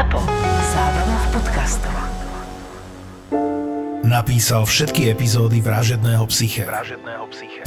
ZAPO. 0.00 0.20
Zábrná 0.72 1.16
v 1.20 1.26
podcastov. 1.28 1.96
Napísal 4.00 4.64
všetky 4.64 5.12
epizódy 5.12 5.60
Vražedného 5.60 6.24
psyche. 6.32 6.64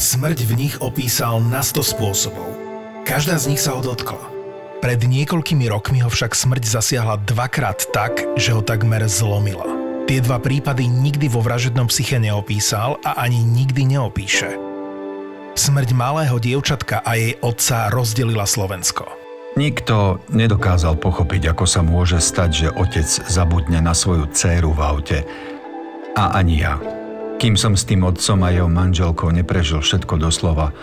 Smrť 0.02 0.40
v 0.42 0.52
nich 0.58 0.76
opísal 0.82 1.46
na 1.46 1.62
100 1.62 1.94
spôsobov. 1.94 2.50
Každá 3.06 3.38
z 3.38 3.54
nich 3.54 3.62
sa 3.62 3.78
ho 3.78 3.86
dotkla. 3.86 4.18
Pred 4.82 5.06
niekoľkými 5.06 5.70
rokmi 5.70 6.02
ho 6.02 6.10
však 6.10 6.34
smrť 6.34 6.74
zasiahla 6.74 7.22
dvakrát 7.22 7.86
tak, 7.94 8.26
že 8.34 8.50
ho 8.58 8.66
takmer 8.66 9.06
zlomila. 9.06 9.70
Tie 10.10 10.18
dva 10.18 10.42
prípady 10.42 10.90
nikdy 10.90 11.30
vo 11.30 11.38
vražednom 11.38 11.86
psyche 11.94 12.18
neopísal 12.18 12.98
a 13.06 13.14
ani 13.14 13.46
nikdy 13.46 13.94
neopíše. 13.94 14.58
Smrť 15.54 15.94
malého 15.94 16.42
dievčatka 16.42 17.06
a 17.06 17.14
jej 17.14 17.38
otca 17.46 17.94
rozdelila 17.94 18.50
Slovensko. 18.50 19.23
Nikto 19.54 20.18
nedokázal 20.34 20.98
pochopiť, 20.98 21.54
ako 21.54 21.66
sa 21.70 21.86
môže 21.86 22.18
stať, 22.18 22.50
že 22.66 22.74
otec 22.74 23.06
zabudne 23.06 23.86
na 23.86 23.94
svoju 23.94 24.26
dcéru 24.34 24.74
v 24.74 24.82
aute. 24.82 25.20
A 26.18 26.34
ani 26.42 26.66
ja. 26.66 26.82
Kým 27.38 27.54
som 27.54 27.78
s 27.78 27.86
tým 27.86 28.02
otcom 28.02 28.42
a 28.42 28.50
jeho 28.50 28.66
manželkou 28.66 29.30
neprežil 29.30 29.86
všetko 29.86 30.18
doslova, 30.18 30.74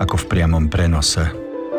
ako 0.00 0.24
v 0.24 0.28
priamom 0.32 0.72
prenose. 0.72 1.28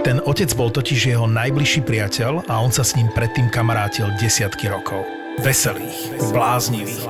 Ten 0.06 0.22
otec 0.22 0.54
bol 0.54 0.70
totiž 0.70 1.18
jeho 1.18 1.26
najbližší 1.26 1.82
priateľ 1.82 2.46
a 2.46 2.62
on 2.62 2.70
sa 2.70 2.86
s 2.86 2.94
ním 2.94 3.10
predtým 3.10 3.50
kamarátil 3.50 4.14
desiatky 4.22 4.70
rokov. 4.70 5.02
Veselých, 5.42 6.14
bláznivých. 6.30 7.10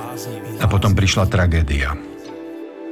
A 0.58 0.66
potom 0.66 0.96
prišla 0.96 1.28
tragédia. 1.28 1.92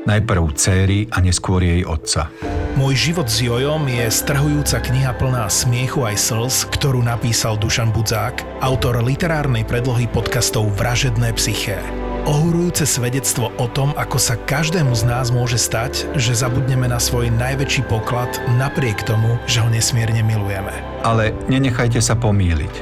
Najprv 0.05 0.53
céry 0.53 1.09
a 1.09 1.25
neskôr 1.25 1.65
jej 1.65 1.81
otca. 1.81 2.29
Môj 2.77 3.09
život 3.09 3.25
s 3.25 3.41
Jojom 3.41 3.89
je 3.89 4.05
strhujúca 4.12 4.85
kniha 4.85 5.17
plná 5.17 5.49
smiechu 5.49 6.05
aj 6.05 6.21
slz, 6.21 6.69
ktorú 6.77 7.01
napísal 7.01 7.57
Dušan 7.57 7.89
Budzák, 7.89 8.45
autor 8.61 9.01
literárnej 9.01 9.65
predlohy 9.65 10.05
podcastov 10.12 10.69
Vražedné 10.77 11.33
psyché. 11.41 11.81
Ohurujúce 12.29 12.84
svedectvo 12.84 13.48
o 13.56 13.65
tom, 13.73 13.97
ako 13.97 14.20
sa 14.20 14.37
každému 14.37 14.93
z 14.93 15.09
nás 15.09 15.33
môže 15.33 15.56
stať, 15.56 16.05
že 16.21 16.37
zabudneme 16.37 16.84
na 16.84 17.00
svoj 17.00 17.33
najväčší 17.33 17.89
poklad 17.89 18.28
napriek 18.61 19.09
tomu, 19.09 19.41
že 19.48 19.65
ho 19.65 19.73
nesmierne 19.73 20.21
milujeme. 20.21 20.73
Ale 21.00 21.33
nenechajte 21.48 22.05
sa 22.05 22.12
pomýliť. 22.12 22.75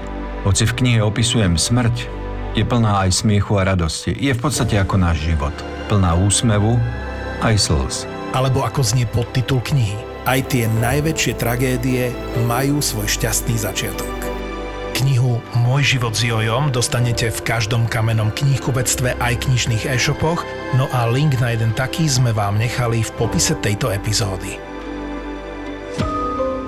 Hoci 0.43 0.67
v 0.67 0.75
knihe 0.75 1.01
opisujem 1.07 1.55
smrť, 1.55 2.19
je 2.59 2.67
plná 2.67 3.07
aj 3.07 3.23
smiechu 3.23 3.63
a 3.63 3.71
radosti. 3.71 4.11
Je 4.11 4.35
v 4.35 4.43
podstate 4.43 4.75
ako 4.75 4.99
náš 4.99 5.23
život. 5.23 5.55
Plná 5.87 6.19
úsmevu 6.19 6.83
aj 7.43 7.69
slz. 7.69 8.07
Alebo 8.33 8.63
ako 8.63 8.81
znie 8.87 9.05
podtitul 9.11 9.61
knihy. 9.61 9.99
Aj 10.23 10.39
tie 10.47 10.71
najväčšie 10.79 11.35
tragédie 11.35 12.15
majú 12.47 12.79
svoj 12.79 13.11
šťastný 13.11 13.59
začiatok. 13.59 14.11
Knihu 15.03 15.43
Môj 15.59 15.99
život 15.99 16.15
s 16.15 16.23
Jojom 16.23 16.71
dostanete 16.71 17.33
v 17.33 17.41
každom 17.43 17.91
kamennom 17.91 18.31
knihkupectve 18.31 19.19
aj 19.19 19.35
knižných 19.49 19.91
e-shopoch, 19.91 20.47
no 20.79 20.87
a 20.95 21.11
link 21.11 21.35
na 21.43 21.51
jeden 21.57 21.75
taký 21.75 22.07
sme 22.07 22.31
vám 22.31 22.61
nechali 22.61 23.03
v 23.03 23.11
popise 23.19 23.59
tejto 23.59 23.91
epizódy. 23.91 24.72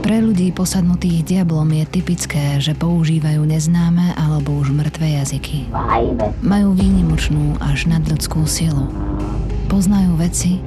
Pre 0.00 0.18
ľudí 0.20 0.52
posadnutých 0.52 1.24
diablom 1.24 1.68
je 1.72 1.84
typické, 1.88 2.60
že 2.60 2.72
používajú 2.72 3.44
neznáme 3.44 4.16
alebo 4.16 4.56
už 4.60 4.72
mŕtve 4.72 5.20
jazyky. 5.20 5.68
Majú 6.40 6.72
výnimočnú 6.72 7.60
až 7.60 7.88
nadľudskú 7.88 8.44
silu. 8.48 8.88
Poznajú 9.68 10.16
veci, 10.16 10.60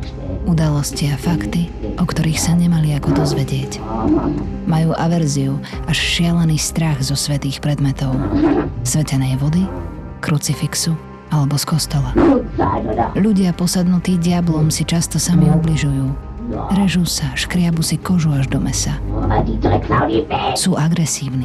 udalosti 0.48 1.10
a 1.10 1.18
fakty, 1.18 1.70
o 1.98 2.06
ktorých 2.06 2.40
sa 2.40 2.54
nemali 2.56 2.96
ako 2.98 3.24
dozvedieť. 3.24 3.80
Majú 4.68 4.92
averziu 4.96 5.60
až 5.86 5.98
šialený 5.98 6.60
strach 6.60 7.00
zo 7.02 7.16
svetých 7.16 7.62
predmetov. 7.64 8.16
Svetenej 8.84 9.38
vody, 9.40 9.64
krucifixu 10.20 10.98
alebo 11.32 11.60
z 11.60 11.66
kostola. 11.68 12.12
Ľudia 13.20 13.52
posadnutí 13.52 14.16
diablom 14.16 14.72
si 14.72 14.88
často 14.88 15.20
sami 15.20 15.52
ubližujú, 15.52 16.27
Režú 16.48 17.04
sa, 17.04 17.36
škriabu 17.36 17.84
si 17.84 18.00
kožu 18.00 18.32
až 18.32 18.48
do 18.48 18.64
mesa. 18.64 18.96
Sú 20.56 20.80
agresívni. 20.80 21.44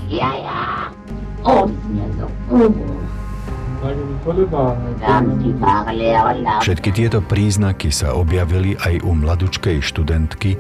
Všetky 6.63 6.95
tieto 6.95 7.19
príznaky 7.19 7.91
sa 7.91 8.15
objavili 8.15 8.79
aj 8.79 9.03
u 9.03 9.11
mladučkej 9.19 9.83
študentky 9.83 10.55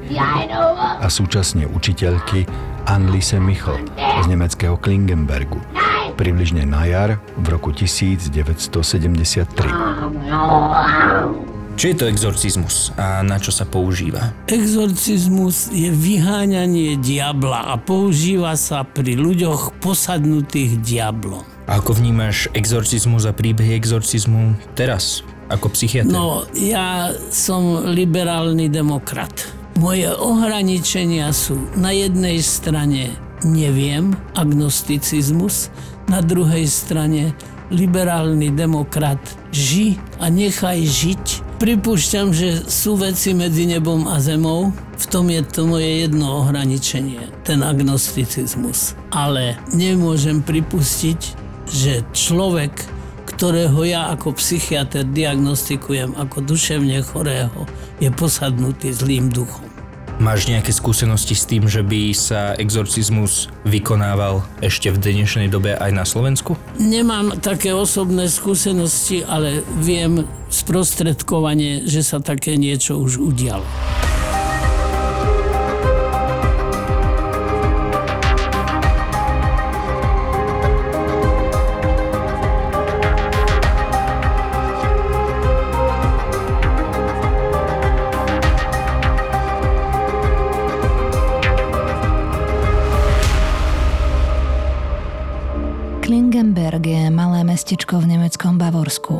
a 0.98 1.06
súčasne 1.06 1.70
učiteľky 1.70 2.42
Annlise 2.90 3.38
Michel 3.38 3.78
z 3.94 4.26
nemeckého 4.26 4.74
Klingenbergu. 4.74 5.62
Približne 6.18 6.66
na 6.66 6.82
jar 6.90 7.22
v 7.38 7.46
roku 7.46 7.70
1973. 7.70 8.34
Čo 11.72 11.84
je 11.88 11.96
to 11.96 12.04
exorcizmus 12.04 12.92
a 13.00 13.24
na 13.24 13.40
čo 13.40 13.48
sa 13.48 13.64
používa? 13.64 14.36
Exorcizmus 14.44 15.72
je 15.72 15.88
vyháňanie 15.88 17.00
diabla 17.00 17.72
a 17.72 17.80
používa 17.80 18.52
sa 18.60 18.84
pri 18.84 19.16
ľuďoch 19.16 19.80
posadnutých 19.80 20.78
diablom. 20.84 21.42
A 21.64 21.80
ako 21.80 21.96
vnímaš 21.96 22.52
exorcizmus 22.52 23.24
a 23.24 23.32
príbehy 23.32 23.72
exorcizmu 23.72 24.52
teraz, 24.76 25.24
ako 25.48 25.72
psychiatr? 25.72 26.12
No, 26.12 26.44
ja 26.52 27.16
som 27.32 27.88
liberálny 27.88 28.68
demokrat. 28.68 29.32
Moje 29.80 30.12
ohraničenia 30.12 31.32
sú 31.32 31.56
na 31.80 31.96
jednej 31.96 32.44
strane 32.44 33.16
neviem, 33.44 34.14
agnosticizmus, 34.38 35.70
na 36.10 36.22
druhej 36.22 36.66
strane 36.66 37.34
liberálny 37.72 38.52
demokrat 38.52 39.18
ži 39.50 39.96
a 40.20 40.28
nechaj 40.28 40.78
žiť 40.84 41.52
pripúšťam, 41.62 42.34
že 42.34 42.66
sú 42.66 42.98
veci 42.98 43.30
medzi 43.38 43.70
nebom 43.70 44.10
a 44.10 44.18
zemou. 44.18 44.74
V 44.98 45.04
tom 45.06 45.30
je 45.30 45.46
to 45.46 45.62
moje 45.62 46.02
jedno 46.02 46.42
ohraničenie, 46.42 47.22
ten 47.46 47.62
agnosticizmus. 47.62 48.98
Ale 49.14 49.54
nemôžem 49.70 50.42
pripustiť, 50.42 51.20
že 51.70 52.02
človek, 52.10 52.74
ktorého 53.30 53.78
ja 53.86 54.10
ako 54.10 54.34
psychiatr 54.34 55.06
diagnostikujem 55.06 56.18
ako 56.18 56.42
duševne 56.42 56.98
chorého, 57.06 57.62
je 58.02 58.10
posadnutý 58.10 58.90
zlým 58.90 59.30
duchom. 59.30 59.71
Máš 60.22 60.46
nejaké 60.46 60.70
skúsenosti 60.70 61.34
s 61.34 61.42
tým, 61.50 61.66
že 61.66 61.82
by 61.82 62.14
sa 62.14 62.54
exorcizmus 62.54 63.50
vykonával 63.66 64.46
ešte 64.62 64.94
v 64.94 65.02
dnešnej 65.02 65.50
dobe 65.50 65.74
aj 65.74 65.90
na 65.90 66.06
Slovensku? 66.06 66.54
Nemám 66.78 67.42
také 67.42 67.74
osobné 67.74 68.30
skúsenosti, 68.30 69.26
ale 69.26 69.66
viem 69.82 70.22
sprostredkovanie, 70.46 71.90
že 71.90 72.06
sa 72.06 72.22
také 72.22 72.54
niečo 72.54 73.02
už 73.02 73.18
udialo. 73.18 73.66
Mestečko 97.82 97.98
v 97.98 98.14
nemeckom 98.14 98.62
Bavorsku. 98.62 99.14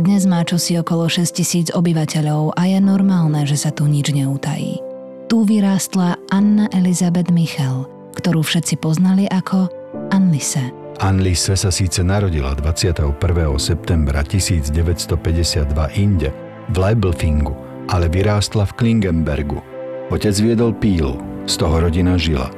Dnes 0.00 0.24
má 0.24 0.40
čosi 0.40 0.80
okolo 0.80 1.04
6 1.04 1.36
tisíc 1.36 1.68
obyvateľov 1.68 2.56
a 2.56 2.64
je 2.64 2.80
normálne, 2.80 3.44
že 3.44 3.60
sa 3.60 3.68
tu 3.68 3.84
nič 3.84 4.16
neutají. 4.16 4.80
Tu 5.28 5.44
vyrástla 5.44 6.16
Anna 6.32 6.64
Elizabeth 6.72 7.28
Michel, 7.28 7.84
ktorú 8.16 8.40
všetci 8.40 8.80
poznali 8.80 9.28
ako 9.28 9.68
Annlise. 10.16 10.72
Annlise 11.04 11.52
sa 11.52 11.68
síce 11.68 12.00
narodila 12.00 12.56
21. 12.56 13.20
septembra 13.60 14.24
1952 14.24 15.68
inde, 16.00 16.32
v 16.72 16.76
Leibelfingu, 16.80 17.52
ale 17.92 18.08
vyrástla 18.08 18.64
v 18.64 18.80
Klingenbergu. 18.80 19.60
Otec 20.08 20.40
viedol 20.40 20.72
pílu, 20.72 21.20
z 21.44 21.52
toho 21.52 21.84
rodina 21.84 22.16
žila. 22.16 22.48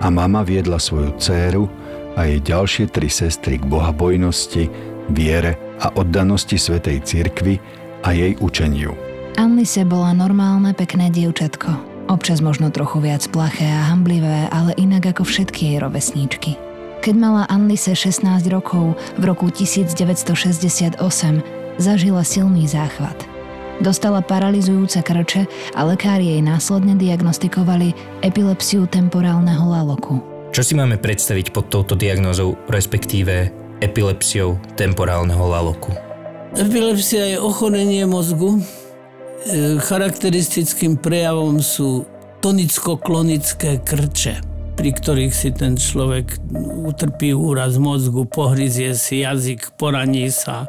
A 0.00 0.08
mama 0.08 0.40
viedla 0.40 0.80
svoju 0.80 1.20
dcéru, 1.20 1.68
a 2.16 2.26
jej 2.26 2.40
ďalšie 2.42 2.90
tri 2.90 3.06
sestry 3.06 3.58
k 3.60 3.64
bohabojnosti, 3.66 4.66
viere 5.10 5.58
a 5.82 5.90
oddanosti 5.94 6.58
Svetej 6.58 7.02
Cirkvi 7.02 7.58
a 8.06 8.14
jej 8.14 8.36
učeniu. 8.38 8.94
Anlise 9.38 9.86
bola 9.86 10.12
normálne, 10.12 10.74
pekné 10.74 11.08
dievčatko. 11.08 11.90
Občas 12.10 12.42
možno 12.42 12.74
trochu 12.74 12.98
viac 12.98 13.22
plaché 13.30 13.70
a 13.70 13.94
hamblivé, 13.94 14.50
ale 14.50 14.74
inak 14.74 15.14
ako 15.14 15.22
všetky 15.22 15.74
jej 15.74 15.76
rovesníčky. 15.78 16.58
Keď 17.00 17.14
mala 17.16 17.48
Anlise 17.48 17.96
16 17.96 18.44
rokov, 18.52 18.98
v 19.16 19.22
roku 19.24 19.48
1968 19.48 21.00
zažila 21.80 22.22
silný 22.26 22.68
záchvat. 22.68 23.16
Dostala 23.80 24.20
paralizujúce 24.20 25.00
krče 25.00 25.48
a 25.72 25.80
lekári 25.88 26.36
jej 26.36 26.42
následne 26.44 27.00
diagnostikovali 27.00 27.96
epilepsiu 28.20 28.84
temporálneho 28.84 29.64
laloku. 29.64 30.29
Čo 30.50 30.66
si 30.66 30.74
máme 30.74 30.98
predstaviť 30.98 31.54
pod 31.54 31.70
touto 31.70 31.94
diagnózou, 31.94 32.58
respektíve 32.66 33.54
epilepsiou 33.78 34.58
temporálneho 34.74 35.46
laloku? 35.46 35.94
Epilepsia 36.58 37.30
je 37.30 37.38
ochorenie 37.38 38.02
mozgu. 38.02 38.58
E, 38.58 38.62
Charakteristickým 39.78 40.98
prejavom 40.98 41.62
sú 41.62 42.02
tonicko-klonické 42.42 43.78
krče, 43.78 44.42
pri 44.74 44.90
ktorých 44.90 45.30
si 45.30 45.54
ten 45.54 45.78
človek 45.78 46.42
utrpí 46.82 47.30
úraz 47.30 47.78
mozgu, 47.78 48.26
pohryzie 48.26 48.98
si 48.98 49.22
jazyk, 49.22 49.78
poraní 49.78 50.34
sa, 50.34 50.66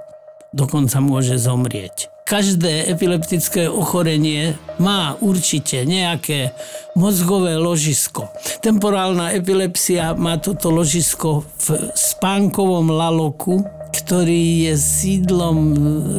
dokonca 0.52 1.00
môže 1.00 1.40
zomrieť. 1.40 2.12
Každé 2.28 2.88
epileptické 2.88 3.68
ochorenie 3.68 4.56
má 4.80 5.20
určite 5.20 5.84
nejaké 5.84 6.56
mozgové 6.96 7.60
ložisko. 7.60 8.32
Temporálna 8.64 9.36
epilepsia 9.36 10.16
má 10.16 10.40
toto 10.40 10.72
ložisko 10.72 11.44
v 11.60 11.92
spánkovom 11.92 12.88
laloku, 12.88 13.68
ktorý 13.92 14.72
je 14.72 14.74
sídlom 14.80 15.60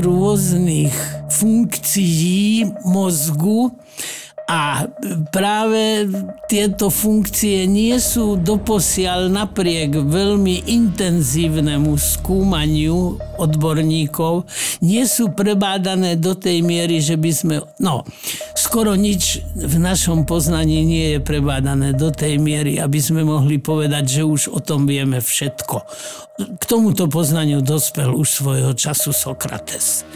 rôznych 0.05 0.93
funkcií 1.33 2.69
mozgu 2.85 3.73
a 4.53 4.85
práve 5.33 6.13
tieto 6.45 6.93
funkcie 6.93 7.65
nie 7.65 7.97
sú 7.97 8.37
doposiaľ 8.37 9.33
napriek 9.33 9.97
veľmi 9.97 10.69
intenzívnemu 10.69 11.97
skúmaniu 11.97 13.17
odborníkov, 13.41 14.45
nie 14.85 15.09
sú 15.09 15.33
prebádané 15.33 16.21
do 16.21 16.37
tej 16.37 16.61
miery, 16.61 17.01
že 17.01 17.17
by 17.17 17.31
sme... 17.33 17.57
No, 17.81 18.05
skoro 18.63 18.95
nič 18.95 19.43
v 19.59 19.77
našom 19.83 20.23
poznaní 20.23 20.87
nie 20.87 21.07
je 21.17 21.19
prebádané 21.19 21.91
do 21.91 22.15
tej 22.15 22.39
miery, 22.39 22.79
aby 22.79 23.03
sme 23.03 23.27
mohli 23.27 23.59
povedať, 23.59 24.23
že 24.23 24.23
už 24.23 24.55
o 24.55 24.63
tom 24.63 24.87
vieme 24.87 25.19
všetko. 25.19 25.77
K 26.33 26.63
tomuto 26.65 27.11
poznaniu 27.11 27.59
dospel 27.61 28.15
už 28.15 28.29
svojho 28.31 28.73
času 28.73 29.11
Sokrates. 29.11 30.07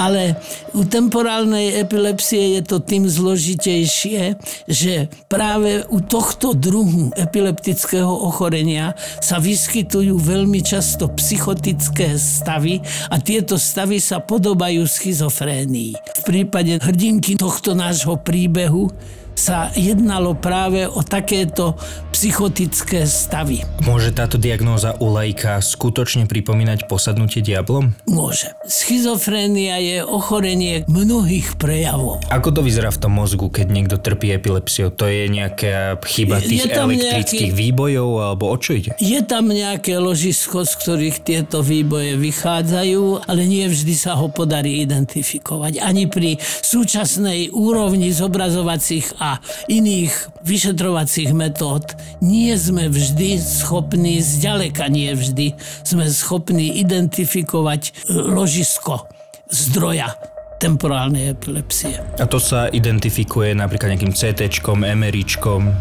Ale 0.00 0.34
u 0.74 0.82
temporálnej 0.82 1.78
epilepsie 1.78 2.58
je 2.58 2.62
to 2.66 2.82
tým 2.82 3.06
zložitejšie, 3.06 4.34
že 4.66 5.06
práve 5.30 5.86
u 5.86 6.02
tohto 6.02 6.56
druhu 6.56 7.14
epileptického 7.14 8.10
ochorenia 8.10 8.98
sa 9.22 9.38
vyskytujú 9.38 10.18
veľmi 10.18 10.64
často 10.64 11.06
psychotické 11.14 12.18
stavy 12.18 12.82
a 13.12 13.22
tieto 13.22 13.54
stavy 13.54 14.02
sa 14.02 14.18
podobajú 14.18 14.82
schizofrénii. 14.82 15.92
V 15.94 16.22
prípade 16.26 16.82
hrdinky 16.82 17.38
tohto 17.38 17.78
nášho 17.82 18.14
príbehu 18.22 18.86
sa 19.34 19.72
jednalo 19.74 20.36
práve 20.36 20.84
o 20.84 21.00
takéto 21.00 21.74
psychotické 22.12 23.08
stavy. 23.08 23.64
Môže 23.82 24.12
táto 24.12 24.36
diagnóza 24.36 24.94
u 25.00 25.10
lajka 25.10 25.58
skutočne 25.58 26.28
pripomínať 26.28 26.86
posadnutie 26.86 27.40
diablom? 27.40 27.96
Môže. 28.04 28.52
Schizofrénia 28.68 29.80
je 29.80 29.98
ochorenie 30.04 30.84
mnohých 30.86 31.56
prejavov. 31.56 32.20
Ako 32.28 32.52
to 32.52 32.60
vyzerá 32.60 32.92
v 32.92 33.00
tom 33.00 33.16
mozgu, 33.16 33.48
keď 33.48 33.66
niekto 33.72 33.96
trpí 33.96 34.30
epilepsiou? 34.36 34.92
To 34.92 35.08
je 35.08 35.26
nejaká 35.26 35.98
chyba 36.04 36.38
tých 36.38 36.68
elektrických 36.68 37.50
nejaký- 37.50 37.60
výbojov, 37.72 38.08
alebo 38.20 38.44
o 38.52 38.56
čo 38.60 38.76
ide? 38.76 38.92
Je 39.00 39.18
tam 39.24 39.48
nejaké 39.48 39.96
ložisko, 39.96 40.68
z 40.68 40.72
ktorých 40.78 41.16
tieto 41.24 41.64
výboje 41.64 42.20
vychádzajú, 42.20 43.24
ale 43.24 43.40
nie 43.48 43.66
vždy 43.66 43.94
sa 43.96 44.14
ho 44.20 44.28
podarí 44.28 44.84
identifikovať. 44.84 45.80
Ani 45.80 46.06
pri 46.06 46.36
súčasnej 46.42 47.50
úrovni 47.50 48.12
zobrazovacích 48.12 49.21
a 49.22 49.38
iných 49.70 50.10
vyšetrovacích 50.42 51.30
metód. 51.30 51.94
Nie 52.18 52.58
sme 52.58 52.90
vždy 52.90 53.38
schopní, 53.38 54.18
zďaleka 54.18 54.90
nie 54.90 55.14
vždy, 55.14 55.54
sme 55.86 56.10
schopní 56.10 56.82
identifikovať 56.82 57.82
e, 57.86 57.92
ložisko 58.10 59.06
zdroja 59.46 60.31
temporálnej 60.62 61.34
epilepsie. 61.34 61.98
A 62.22 62.30
to 62.30 62.38
sa 62.38 62.70
identifikuje 62.70 63.50
napríklad 63.58 63.98
nejakým 63.98 64.14
CT, 64.14 64.62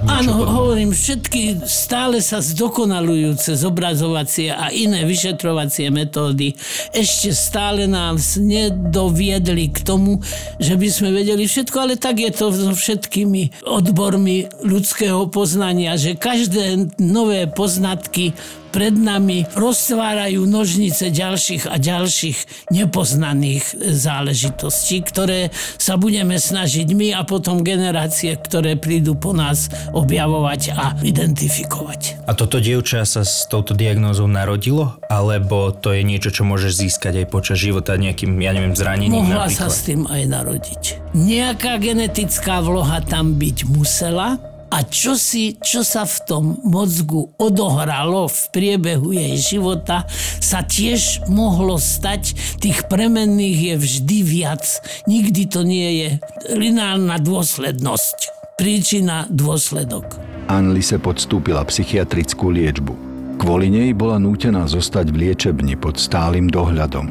niečo 0.01 0.09
Áno, 0.09 0.41
podobné. 0.41 0.55
hovorím, 0.57 0.89
všetky 0.89 1.61
stále 1.69 2.17
sa 2.25 2.41
zdokonalujúce 2.41 3.53
zobrazovacie 3.53 4.49
a 4.49 4.73
iné 4.73 5.05
vyšetrovacie 5.05 5.93
metódy 5.93 6.57
ešte 6.89 7.29
stále 7.35 7.85
nás 7.85 8.41
nedoviedli 8.41 9.69
k 9.69 9.85
tomu, 9.85 10.17
že 10.57 10.73
by 10.73 10.87
sme 10.89 11.09
vedeli 11.13 11.45
všetko, 11.45 11.77
ale 11.77 11.93
tak 11.99 12.17
je 12.23 12.31
to 12.33 12.49
so 12.49 12.73
všetkými 12.73 13.67
odbormi 13.67 14.49
ľudského 14.65 15.29
poznania, 15.29 15.99
že 15.99 16.17
každé 16.17 16.97
nové 16.97 17.45
poznatky 17.45 18.33
pred 18.71 18.95
nami 18.95 19.43
roztvárajú 19.51 20.47
nožnice 20.47 21.11
ďalších 21.11 21.67
a 21.67 21.75
ďalších 21.75 22.71
nepoznaných 22.71 23.75
záležitostí, 23.75 25.03
ktoré 25.03 25.51
sa 25.75 25.99
budeme 25.99 26.39
snažiť 26.39 26.87
my 26.95 27.19
a 27.19 27.27
potom 27.27 27.61
generácie, 27.61 28.33
ktoré 28.39 28.79
prídu 28.79 29.19
po 29.19 29.35
nás 29.35 29.67
objavovať 29.91 30.61
a 30.71 30.95
identifikovať. 31.03 32.23
A 32.25 32.31
toto 32.31 32.63
dievča 32.63 33.03
sa 33.03 33.27
s 33.27 33.45
touto 33.51 33.75
diagnózou 33.75 34.31
narodilo? 34.31 34.95
Alebo 35.11 35.75
to 35.75 35.91
je 35.91 36.07
niečo, 36.07 36.31
čo 36.31 36.47
môžeš 36.47 36.87
získať 36.87 37.21
aj 37.21 37.27
počas 37.27 37.59
života 37.59 37.99
nejakým, 37.99 38.39
ja 38.39 38.55
neviem, 38.55 38.71
zranením 38.71 39.27
Mohla 39.27 39.51
sa 39.51 39.67
napríklad? 39.67 39.71
s 39.75 39.79
tým 39.83 40.01
aj 40.07 40.23
narodiť. 40.31 40.83
Nejaká 41.11 41.73
genetická 41.75 42.63
vloha 42.63 43.03
tam 43.03 43.35
byť 43.35 43.57
musela, 43.67 44.39
a 44.71 44.87
čo, 44.87 45.19
si, 45.19 45.59
čo 45.59 45.83
sa 45.83 46.07
v 46.07 46.17
tom 46.23 46.45
mozgu 46.63 47.27
odohralo 47.35 48.31
v 48.31 48.41
priebehu 48.55 49.11
jej 49.11 49.35
života, 49.35 50.07
sa 50.39 50.63
tiež 50.63 51.27
mohlo 51.27 51.75
stať. 51.75 52.31
Tých 52.63 52.87
premenných 52.87 53.59
je 53.59 53.75
vždy 53.75 54.17
viac. 54.23 54.63
Nikdy 55.11 55.43
to 55.51 55.67
nie 55.67 55.89
je 55.99 56.09
lineárna 56.55 57.19
dôslednosť. 57.19 58.31
Príčina, 58.55 59.27
dôsledok. 59.27 60.15
Annelise 60.47 60.95
podstúpila 60.97 61.67
psychiatrickú 61.67 62.51
liečbu. 62.51 62.93
Kvôli 63.41 63.73
nej 63.73 63.91
bola 63.91 64.21
nútená 64.21 64.69
zostať 64.69 65.11
v 65.11 65.27
liečebni 65.27 65.75
pod 65.75 65.97
stálym 65.97 66.47
dohľadom. 66.47 67.09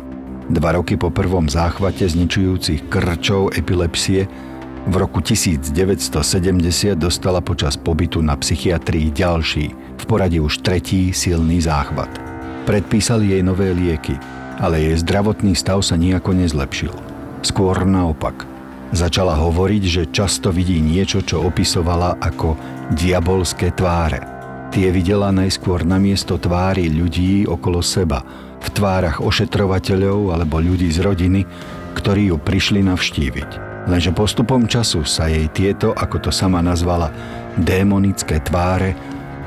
Dva 0.50 0.74
roky 0.74 0.98
po 0.98 1.10
prvom 1.10 1.46
záchvate 1.46 2.06
zničujúcich 2.06 2.90
krčov 2.90 3.54
epilepsie 3.54 4.26
v 4.88 4.94
roku 4.96 5.20
1970 5.20 6.96
dostala 6.96 7.44
počas 7.44 7.76
pobytu 7.76 8.24
na 8.24 8.32
psychiatrii 8.32 9.12
ďalší, 9.12 9.66
v 9.76 10.04
poradí 10.08 10.40
už 10.40 10.64
tretí 10.64 11.12
silný 11.12 11.60
záchvat. 11.60 12.08
Predpísali 12.64 13.36
jej 13.36 13.42
nové 13.44 13.76
lieky, 13.76 14.16
ale 14.56 14.80
jej 14.80 14.96
zdravotný 15.04 15.52
stav 15.52 15.84
sa 15.84 16.00
nejako 16.00 16.32
nezlepšil. 16.32 16.92
Skôr 17.44 17.84
naopak. 17.84 18.48
Začala 18.90 19.38
hovoriť, 19.38 19.82
že 19.86 20.10
často 20.10 20.50
vidí 20.50 20.82
niečo, 20.82 21.22
čo 21.22 21.44
opisovala 21.44 22.18
ako 22.18 22.56
diabolské 22.96 23.70
tváre. 23.76 24.24
Tie 24.74 24.88
videla 24.90 25.30
najskôr 25.30 25.84
namiesto 25.84 26.40
tvári 26.40 26.90
ľudí 26.90 27.46
okolo 27.46 27.84
seba, 27.84 28.24
v 28.60 28.68
tvárach 28.76 29.24
ošetrovateľov 29.24 30.36
alebo 30.36 30.60
ľudí 30.60 30.92
z 30.92 31.00
rodiny, 31.00 31.40
ktorí 31.96 32.32
ju 32.32 32.36
prišli 32.36 32.84
navštíviť. 32.84 33.69
Lenže 33.90 34.14
postupom 34.14 34.70
času 34.70 35.02
sa 35.02 35.26
jej 35.26 35.50
tieto, 35.50 35.90
ako 35.98 36.22
to 36.22 36.30
sama 36.30 36.62
nazvala, 36.62 37.10
démonické 37.58 38.38
tváre 38.38 38.94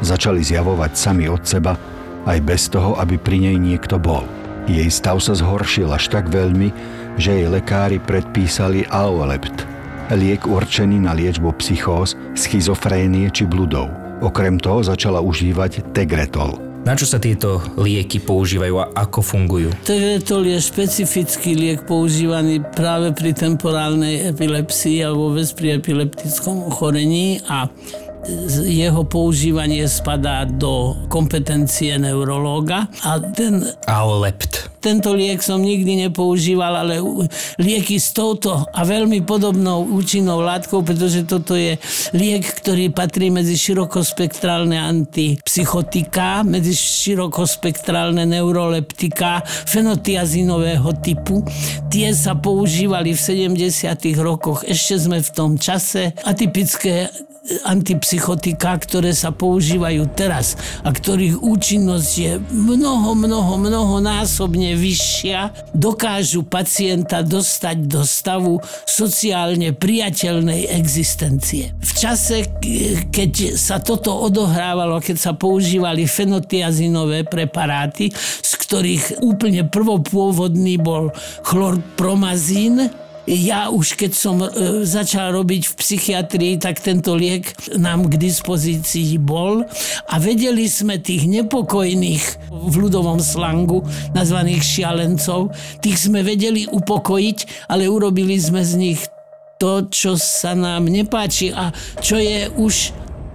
začali 0.03 0.43
zjavovať 0.43 0.91
sami 0.99 1.31
od 1.31 1.39
seba, 1.47 1.79
aj 2.27 2.39
bez 2.43 2.67
toho, 2.67 2.99
aby 2.99 3.15
pri 3.15 3.39
nej 3.39 3.55
niekto 3.55 3.95
bol. 3.95 4.27
Jej 4.67 4.91
stav 4.91 5.23
sa 5.23 5.31
zhoršil 5.31 5.87
až 5.87 6.11
tak 6.11 6.27
veľmi, 6.27 6.75
že 7.15 7.39
jej 7.39 7.47
lekári 7.47 8.03
predpísali 8.03 8.83
Aolept, 8.91 9.63
liek 10.11 10.43
určený 10.43 10.99
na 10.99 11.15
liečbu 11.15 11.55
psychóz, 11.63 12.19
schizofrénie 12.35 13.31
či 13.31 13.47
bludov. 13.47 13.91
Okrem 14.19 14.59
toho 14.59 14.83
začala 14.83 15.23
užívať 15.23 15.95
Tegretol. 15.95 16.72
Na 16.83 16.99
čo 16.99 17.07
sa 17.07 17.15
tieto 17.15 17.63
lieky 17.79 18.19
používajú 18.19 18.75
a 18.75 18.91
ako 19.07 19.23
fungujú? 19.23 19.71
Tegretol 19.87 20.51
je 20.51 20.59
špecifický 20.59 21.55
liek 21.55 21.87
používaný 21.87 22.59
práve 22.75 23.15
pri 23.15 23.31
temporálnej 23.31 24.35
epilepsii 24.35 24.99
alebo 24.99 25.31
vôbec 25.31 25.47
pri 25.55 25.79
epileptickom 25.79 26.67
ochorení 26.67 27.39
a 27.47 27.71
jeho 28.63 29.03
používanie 29.03 29.83
spadá 29.87 30.47
do 30.47 30.95
kompetencie 31.11 31.95
neurológa 31.99 32.87
a 33.03 33.19
ten 33.19 33.63
Aolept. 33.87 34.71
tento 34.83 35.15
liek 35.15 35.39
som 35.39 35.63
nikdy 35.63 36.07
nepoužíval, 36.07 36.83
ale 36.83 36.99
lieky 37.55 37.95
s 37.95 38.11
touto 38.11 38.67
a 38.67 38.81
veľmi 38.83 39.23
podobnou 39.23 39.87
účinnou 39.87 40.43
látkou, 40.43 40.83
pretože 40.83 41.23
toto 41.23 41.55
je 41.55 41.79
liek, 42.11 42.43
ktorý 42.43 42.91
patrí 42.91 43.31
medzi 43.31 43.55
širokospektrálne 43.55 44.75
antipsychotika, 44.75 46.43
medzi 46.43 46.75
širokospektrálne 46.75 48.27
neuroleptika 48.27 49.47
fenotiazinového 49.47 50.91
typu. 50.99 51.47
Tie 51.87 52.11
sa 52.11 52.35
používali 52.35 53.15
v 53.15 53.19
70. 53.55 53.55
rokoch, 54.19 54.67
ešte 54.67 54.99
sme 54.99 55.23
v 55.23 55.29
tom 55.31 55.55
čase. 55.55 56.11
Atypické 56.27 57.07
antipsychotika, 57.67 58.79
ktoré 58.79 59.11
sa 59.11 59.35
používajú 59.35 60.07
teraz 60.15 60.55
a 60.79 60.95
ktorých 60.95 61.43
účinnosť 61.43 62.11
je 62.15 62.31
mnoho, 62.39 63.11
mnoho, 63.19 63.53
mnoho 63.59 63.95
násobne 63.99 64.79
vyššia, 64.79 65.51
dokážu 65.75 66.47
pacienta 66.47 67.19
dostať 67.19 67.77
do 67.83 68.07
stavu 68.07 68.63
sociálne 68.87 69.75
priateľnej 69.75 70.71
existencie. 70.71 71.75
V 71.83 71.91
čase, 71.91 72.47
keď 73.11 73.59
sa 73.59 73.83
toto 73.83 74.15
odohrávalo, 74.23 75.03
keď 75.03 75.17
sa 75.19 75.31
používali 75.35 76.07
fenotiazinové 76.07 77.27
preparáty, 77.27 78.07
z 78.15 78.51
ktorých 78.55 79.19
úplne 79.19 79.67
prvopôvodný 79.67 80.79
bol 80.79 81.11
chlorpromazín, 81.43 83.02
ja 83.23 83.71
už 83.71 83.95
keď 83.95 84.11
som 84.11 84.43
e, 84.43 84.49
začal 84.83 85.31
robiť 85.31 85.71
v 85.71 85.73
psychiatrii, 85.79 86.53
tak 86.59 86.83
tento 86.83 87.15
liek 87.15 87.55
nám 87.79 88.11
k 88.11 88.19
dispozícii 88.19 89.15
bol. 89.15 89.63
A 90.11 90.15
vedeli 90.19 90.67
sme 90.67 90.99
tých 90.99 91.27
nepokojných 91.31 92.51
v 92.51 92.73
ľudovom 92.75 93.23
slangu 93.23 93.87
nazvaných 94.11 94.63
šialencov, 94.63 95.55
tých 95.79 95.97
sme 96.09 96.19
vedeli 96.19 96.67
upokojiť, 96.67 97.71
ale 97.71 97.87
urobili 97.87 98.35
sme 98.35 98.59
z 98.59 98.73
nich 98.75 99.01
to, 99.55 99.87
čo 99.87 100.19
sa 100.19 100.51
nám 100.57 100.91
nepáči 100.91 101.55
a 101.55 101.71
čo 102.03 102.19
je 102.19 102.51
už 102.59 102.91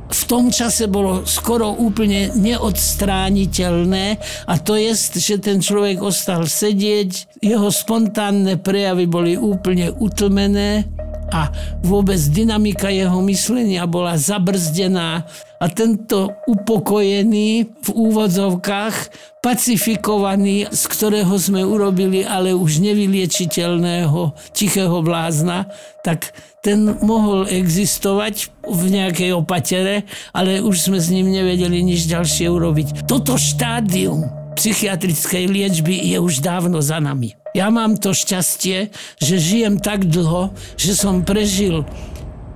v 0.09 0.23
tom 0.25 0.49
čase 0.49 0.89
bolo 0.89 1.29
skoro 1.29 1.77
úplne 1.77 2.33
neodstrániteľné 2.33 4.07
a 4.49 4.55
to 4.57 4.75
je, 4.81 4.93
že 5.17 5.37
ten 5.41 5.61
človek 5.61 6.01
ostal 6.01 6.49
sedieť, 6.49 7.41
jeho 7.45 7.69
spontánne 7.69 8.57
prejavy 8.59 9.05
boli 9.05 9.33
úplne 9.37 9.93
utlmené 9.93 10.98
a 11.33 11.53
vôbec 11.85 12.19
dynamika 12.31 12.89
jeho 12.89 13.21
myslenia 13.25 13.85
bola 13.85 14.17
zabrzdená 14.17 15.25
a 15.59 15.67
tento 15.67 16.39
upokojený 16.47 17.67
v 17.83 17.89
úvodzovkách 17.91 18.97
pacifikovaný, 19.43 20.71
z 20.71 20.83
ktorého 20.87 21.35
sme 21.35 21.67
urobili 21.67 22.23
ale 22.23 22.55
už 22.55 22.79
nevyliečiteľného 22.79 24.35
tichého 24.55 25.03
blázna, 25.03 25.67
tak 26.07 26.31
ten 26.63 26.99
mohol 27.03 27.47
existovať 27.47 28.51
v 28.67 28.83
nejakej 28.91 29.31
opatere, 29.35 30.07
ale 30.35 30.63
už 30.63 30.91
sme 30.91 30.99
s 30.99 31.11
ním 31.11 31.31
nevedeli 31.31 31.83
nič 31.83 32.07
ďalšie 32.07 32.51
urobiť. 32.51 33.07
Toto 33.07 33.39
štádium 33.39 34.38
psychiatrickej 34.59 35.47
liečby 35.47 35.95
je 35.95 36.19
už 36.19 36.43
dávno 36.43 36.83
za 36.83 36.99
nami. 36.99 37.39
Ja 37.55 37.71
mám 37.71 37.95
to 37.95 38.11
šťastie, 38.11 38.91
že 39.23 39.35
žijem 39.39 39.79
tak 39.79 40.11
dlho, 40.11 40.51
že 40.75 40.99
som 40.99 41.23
prežil 41.23 41.87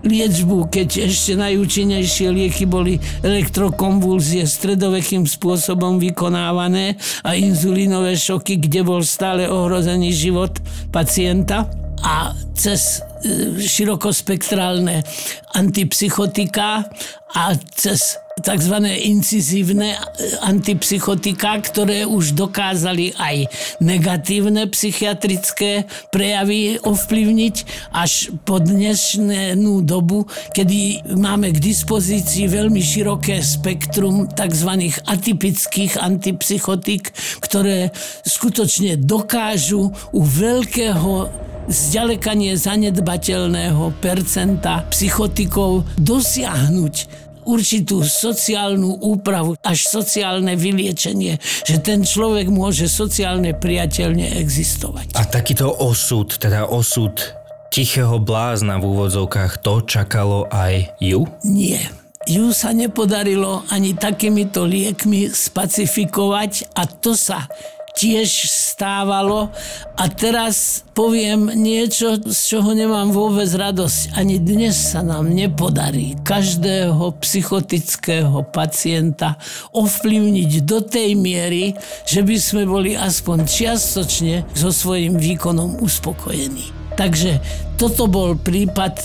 liečbu, 0.03 0.67
keď 0.67 1.07
ešte 1.07 1.39
najúčinnejšie 1.39 2.29
lieky 2.35 2.67
boli 2.67 2.99
elektrokonvulzie 3.23 4.43
stredovekým 4.51 5.31
spôsobom 5.31 6.03
vykonávané 6.03 6.99
a 7.23 7.39
inzulínové 7.39 8.19
šoky, 8.19 8.59
kde 8.59 8.83
bol 8.83 9.07
stále 9.07 9.47
ohrozený 9.47 10.11
život 10.11 10.59
pacienta 10.91 11.71
a 12.03 12.35
cez 12.59 12.99
e, 13.23 13.63
širokospektrálne 13.63 15.07
antipsychotika 15.55 16.91
a 17.39 17.43
cez 17.79 18.19
tzv. 18.41 18.75
incizívne 19.05 19.93
e, 19.93 19.99
antipsychotika, 20.41 21.61
ktoré 21.61 22.09
už 22.09 22.33
dokázali 22.33 23.13
aj 23.21 23.53
negatívne 23.85 24.65
psychiatrické 24.73 25.85
prejavy 26.09 26.81
ovplyvniť 26.81 27.57
až 27.93 28.33
po 28.49 28.57
dnešnú 28.57 29.85
dobu, 29.85 30.25
kedy 30.57 31.13
máme 31.13 31.53
k 31.53 31.59
dispozícii 31.61 32.49
veľmi 32.49 32.81
široké 32.81 33.45
spektrum 33.45 34.31
tzv. 34.33 34.71
atypických 35.05 36.01
antipsychotik, 36.01 37.13
ktoré 37.45 37.93
skutočne 38.25 38.97
dokážu 38.97 39.93
u 40.13 40.21
veľkého 40.25 41.29
zďaleka 41.71 42.35
zanedbateľného 42.59 43.95
percenta 44.03 44.83
psychotikov 44.91 45.87
dosiahnuť 46.01 47.22
určitú 47.45 48.03
sociálnu 48.03 49.03
úpravu, 49.03 49.59
až 49.63 49.87
sociálne 49.89 50.55
vyliečenie, 50.59 51.39
že 51.67 51.77
ten 51.83 52.07
človek 52.07 52.49
môže 52.49 52.87
sociálne 52.87 53.55
priateľne 53.57 54.39
existovať. 54.41 55.15
A 55.19 55.27
takýto 55.27 55.71
osud, 55.71 56.31
teda 56.39 56.67
osud 56.69 57.15
tichého 57.73 58.21
blázna 58.21 58.77
v 58.77 58.85
úvodzovkách, 58.93 59.65
to 59.65 59.81
čakalo 59.89 60.45
aj 60.53 60.93
ju? 61.01 61.25
Nie. 61.49 61.89
Ju 62.23 62.55
sa 62.55 62.71
nepodarilo 62.71 63.67
ani 63.73 63.99
takýmito 63.99 64.63
liekmi 64.63 65.27
spacifikovať 65.27 66.71
a 66.79 66.87
to 66.87 67.19
sa 67.19 67.51
tiež 67.97 68.49
stávalo 68.49 69.53
a 69.97 70.05
teraz 70.09 70.85
poviem 70.97 71.53
niečo, 71.53 72.19
z 72.19 72.57
čoho 72.57 72.73
nemám 72.73 73.13
vôbec 73.13 73.49
radosť. 73.49 74.17
Ani 74.17 74.41
dnes 74.41 74.75
sa 74.75 75.05
nám 75.05 75.31
nepodarí 75.31 76.17
každého 76.25 77.17
psychotického 77.21 78.45
pacienta 78.49 79.37
ovplyvniť 79.77 80.51
do 80.65 80.83
tej 80.83 81.15
miery, 81.15 81.77
že 82.09 82.25
by 82.25 82.37
sme 82.37 82.63
boli 82.67 82.97
aspoň 82.97 83.45
čiastočne 83.47 84.49
so 84.57 84.73
svojím 84.73 85.21
výkonom 85.21 85.81
uspokojení. 85.81 86.82
Takže 86.97 87.41
toto 87.81 88.07
bol 88.07 88.39
prípad 88.39 88.95
e, 88.95 89.05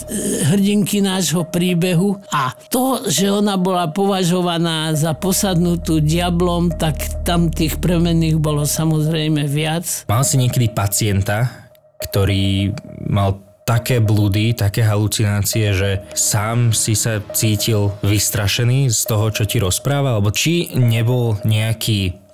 hrdinky 0.53 0.99
nášho 1.01 1.47
príbehu 1.47 2.19
a 2.29 2.53
to, 2.69 3.07
že 3.07 3.31
ona 3.31 3.55
bola 3.55 3.89
považovaná 3.89 4.93
za 4.93 5.15
posadnutú 5.17 6.03
diablom, 6.03 6.69
tak 6.75 7.25
tam 7.25 7.49
tých 7.49 7.79
premenných 7.81 8.37
bolo 8.37 8.67
samozrejme 8.67 9.47
viac. 9.49 10.05
Mal 10.11 10.23
si 10.27 10.37
niekedy 10.37 10.69
pacienta, 10.69 11.69
ktorý 12.03 12.75
mal 13.07 13.41
také 13.67 13.99
blúdy, 13.99 14.55
také 14.55 14.79
halucinácie, 14.87 15.75
že 15.75 15.99
sám 16.15 16.71
si 16.71 16.95
sa 16.95 17.19
cítil 17.35 17.91
vystrašený 17.99 18.87
z 18.87 19.01
toho, 19.03 19.27
čo 19.27 19.43
ti 19.43 19.59
rozpráva? 19.59 20.15
Alebo 20.15 20.31
či 20.31 20.71
nebol 20.79 21.35
nejaký 21.43 22.26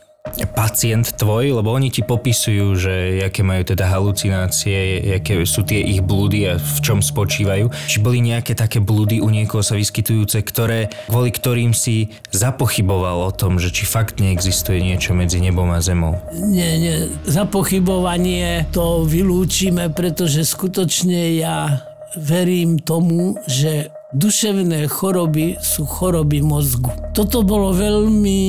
pacient 0.56 1.20
tvoj, 1.20 1.60
lebo 1.60 1.76
oni 1.76 1.92
ti 1.92 2.00
popisujú, 2.00 2.80
že 2.80 2.94
aké 3.28 3.44
majú 3.44 3.68
teda 3.68 3.92
halucinácie, 3.92 5.04
aké 5.20 5.44
sú 5.44 5.68
tie 5.68 5.84
ich 5.84 6.00
blúdy 6.00 6.48
a 6.48 6.56
v 6.56 6.80
čom 6.80 7.04
spočívajú. 7.04 7.68
Či 7.92 8.00
boli 8.00 8.24
nejaké 8.24 8.56
také 8.56 8.80
blúdy 8.80 9.20
u 9.20 9.28
niekoho 9.28 9.60
sa 9.60 9.76
vyskytujúce, 9.76 10.40
ktoré, 10.48 10.88
kvôli 11.12 11.28
ktorým 11.28 11.76
si 11.76 12.16
zapochyboval 12.32 13.28
o 13.28 13.36
tom, 13.36 13.60
že 13.60 13.68
či 13.68 13.84
fakt 13.84 14.24
neexistuje 14.24 14.80
niečo 14.80 15.12
medzi 15.12 15.44
nebom 15.44 15.68
a 15.76 15.84
zemou. 15.84 16.16
Nie, 16.32 16.80
nie, 16.80 17.12
za 17.28 17.44
pochybovanie 17.44 18.72
to 18.72 19.04
vylúčime, 19.04 19.92
pretože 19.92 20.48
skutočne 20.48 21.36
ja 21.36 21.84
verím 22.16 22.80
tomu, 22.80 23.36
že 23.50 23.92
duševné 24.14 24.86
choroby 24.88 25.58
sú 25.60 25.90
choroby 25.90 26.46
mozgu. 26.46 26.94
Toto 27.14 27.46
bolo 27.46 27.74
veľmi 27.74 28.42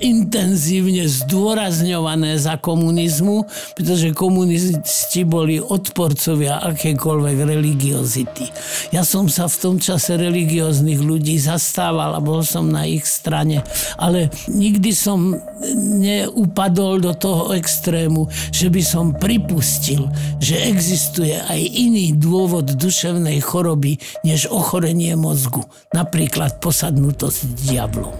intenzívne 0.00 1.04
zdôrazňované 1.08 2.40
za 2.40 2.56
komunizmu, 2.56 3.44
pretože 3.76 4.16
komunisti 4.16 5.28
boli 5.28 5.60
odporcovia 5.60 6.60
akékoľvek 6.72 7.36
religiozity. 7.44 8.48
Ja 8.96 9.04
som 9.04 9.28
sa 9.28 9.48
v 9.48 9.56
tom 9.60 9.76
čase 9.76 10.16
religióznych 10.16 11.00
ľudí 11.00 11.36
zastával 11.36 12.16
a 12.16 12.20
bol 12.24 12.40
som 12.44 12.68
na 12.72 12.88
ich 12.88 13.04
strane, 13.04 13.60
ale 14.00 14.32
nikdy 14.48 14.92
som 14.92 15.36
neupadol 15.76 17.00
do 17.00 17.12
toho 17.12 17.52
extrému, 17.52 18.28
že 18.50 18.72
by 18.72 18.82
som 18.84 19.12
pripustil, 19.16 20.08
že 20.40 20.56
existuje 20.64 21.36
aj 21.36 21.60
iný 21.60 22.16
dôvod 22.16 22.72
duševnej 22.72 23.38
choroby, 23.44 24.00
než 24.24 24.48
ochorenie 24.82 25.14
mozgu, 25.14 25.62
napríklad 25.94 26.58
posadnutosť 26.58 27.70
diablom. 27.70 28.18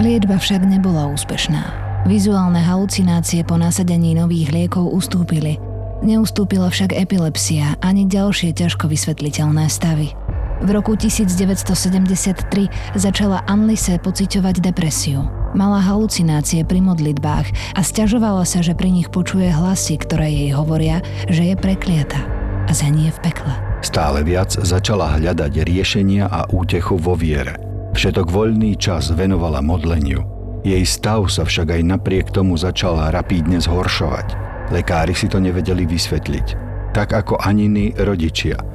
Liečba 0.00 0.40
však 0.40 0.64
nebola 0.64 1.12
úspešná. 1.12 1.68
Vizuálne 2.08 2.64
halucinácie 2.64 3.44
po 3.44 3.60
nasadení 3.60 4.16
nových 4.16 4.56
liekov 4.56 4.88
ustúpili. 4.88 5.60
Neustúpila 6.00 6.72
však 6.72 6.96
epilepsia 6.96 7.76
ani 7.84 8.08
ďalšie 8.08 8.56
ťažko 8.56 8.88
vysvetliteľné 8.88 9.68
stavy. 9.68 10.16
V 10.64 10.68
roku 10.72 10.96
1973 10.96 12.96
začala 12.96 13.44
Anlise 13.44 14.00
pociťovať 14.00 14.64
depresiu. 14.64 15.28
Mala 15.52 15.84
halucinácie 15.84 16.64
pri 16.64 16.80
modlitbách 16.80 17.76
a 17.76 17.84
stiažovala 17.84 18.48
sa, 18.48 18.64
že 18.64 18.72
pri 18.72 18.96
nich 18.96 19.12
počuje 19.12 19.52
hlasy, 19.52 20.00
ktoré 20.00 20.32
jej 20.32 20.56
hovoria, 20.56 21.04
že 21.28 21.52
je 21.52 21.52
prekliata 21.52 22.24
a 22.64 22.72
zhenie 22.72 23.12
v 23.12 23.20
pekle. 23.28 23.69
Stále 23.80 24.20
viac 24.24 24.52
začala 24.52 25.16
hľadať 25.16 25.64
riešenia 25.64 26.28
a 26.28 26.48
útechu 26.52 27.00
vo 27.00 27.16
viere. 27.16 27.56
Všetok 27.96 28.28
voľný 28.28 28.76
čas 28.76 29.10
venovala 29.12 29.64
modleniu. 29.64 30.22
Jej 30.60 30.84
stav 30.84 31.32
sa 31.32 31.48
však 31.48 31.80
aj 31.80 31.82
napriek 31.88 32.26
tomu 32.28 32.60
začal 32.60 33.00
rapídne 33.08 33.58
zhoršovať. 33.58 34.36
Lekári 34.70 35.16
si 35.16 35.26
to 35.26 35.40
nevedeli 35.40 35.88
vysvetliť. 35.88 36.46
Tak 36.92 37.08
ako 37.16 37.40
Aniny 37.40 37.96
rodičia– 37.96 38.60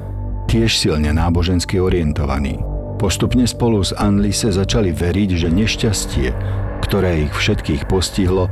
tiež 0.46 0.78
silne 0.78 1.10
nábožensky 1.10 1.82
orientovaní. 1.82 2.62
Postupne 2.96 3.44
spolu 3.44 3.82
s 3.82 3.92
Anlise 3.92 4.54
začali 4.54 4.94
veriť, 4.94 5.30
že 5.36 5.48
nešťastie, 5.52 6.28
ktoré 6.86 7.28
ich 7.28 7.34
všetkých 7.34 7.84
postihlo, 7.90 8.48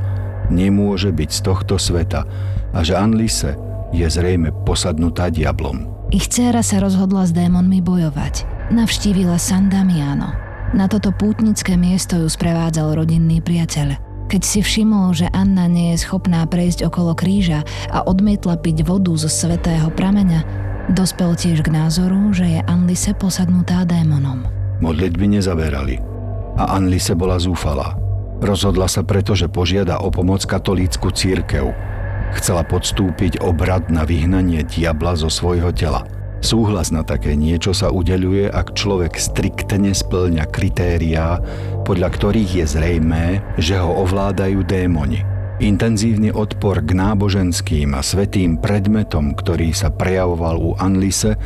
nemôže 0.53 1.09
byť 1.09 1.29
z 1.31 1.39
tohto 1.41 1.75
sveta 1.81 2.27
a 2.75 2.79
že 2.85 2.93
Anlise 2.93 3.57
je 3.89 4.05
zrejme 4.05 4.53
posadnutá 4.67 5.33
diablom. 5.33 5.94
Ich 6.13 6.29
dcéra 6.29 6.61
sa 6.61 6.81
rozhodla 6.81 7.25
s 7.25 7.33
démonmi 7.33 7.81
bojovať. 7.81 8.45
Navštívila 8.73 9.37
San 9.41 9.69
Damiano. 9.69 10.33
Na 10.73 10.89
toto 10.89 11.13
pútnické 11.13 11.77
miesto 11.79 12.17
ju 12.19 12.27
sprevádzal 12.27 12.97
rodinný 12.97 13.39
priateľ. 13.41 14.01
Keď 14.25 14.41
si 14.41 14.59
všimol, 14.65 15.13
že 15.13 15.29
Anna 15.29 15.69
nie 15.69 15.93
je 15.93 16.01
schopná 16.01 16.41
prejsť 16.49 16.89
okolo 16.89 17.13
kríža 17.13 17.61
a 17.93 18.01
odmietla 18.01 18.57
piť 18.57 18.81
vodu 18.81 19.13
zo 19.13 19.29
svetého 19.29 19.93
prameňa, 19.93 20.65
Dospel 20.85 21.33
tiež 21.33 21.65
k 21.65 21.73
názoru, 21.73 22.29
že 22.29 22.45
je 22.45 22.59
Anlise 22.69 23.17
posadnutá 23.17 23.89
démonom. 23.89 24.45
Modlitby 24.85 25.33
nezaberali 25.33 25.97
a 26.61 26.77
Anlise 26.77 27.17
bola 27.17 27.41
zúfalá. 27.41 27.97
Rozhodla 28.37 28.85
sa 28.85 29.01
preto, 29.01 29.33
že 29.33 29.49
požiada 29.49 29.97
o 30.05 30.13
pomoc 30.13 30.45
katolícku 30.45 31.09
církev. 31.09 31.94
Chcela 32.33 32.65
podstúpiť 32.65 33.45
obrad 33.45 33.93
na 33.93 34.01
vyhnanie 34.01 34.65
diabla 34.65 35.13
zo 35.13 35.29
svojho 35.29 35.69
tela. 35.69 36.09
Súhlas 36.41 36.93
na 36.93 37.01
také 37.01 37.33
niečo 37.33 37.73
sa 37.73 37.89
udeľuje, 37.89 38.49
ak 38.49 38.77
človek 38.77 39.17
striktne 39.17 39.93
splňa 39.93 40.45
kritériá, 40.49 41.41
podľa 41.85 42.09
ktorých 42.13 42.61
je 42.61 42.65
zrejmé, 42.65 43.25
že 43.61 43.77
ho 43.81 43.89
ovládajú 44.05 44.61
démoni. 44.65 45.25
Intenzívny 45.57 46.35
odpor 46.35 46.83
k 46.83 46.93
náboženským 46.93 47.95
a 47.95 48.03
svetým 48.03 48.59
predmetom, 48.59 49.33
ktorý 49.33 49.71
sa 49.71 49.87
prejavoval 49.87 50.55
u 50.59 50.71
Anlise, 50.75 51.39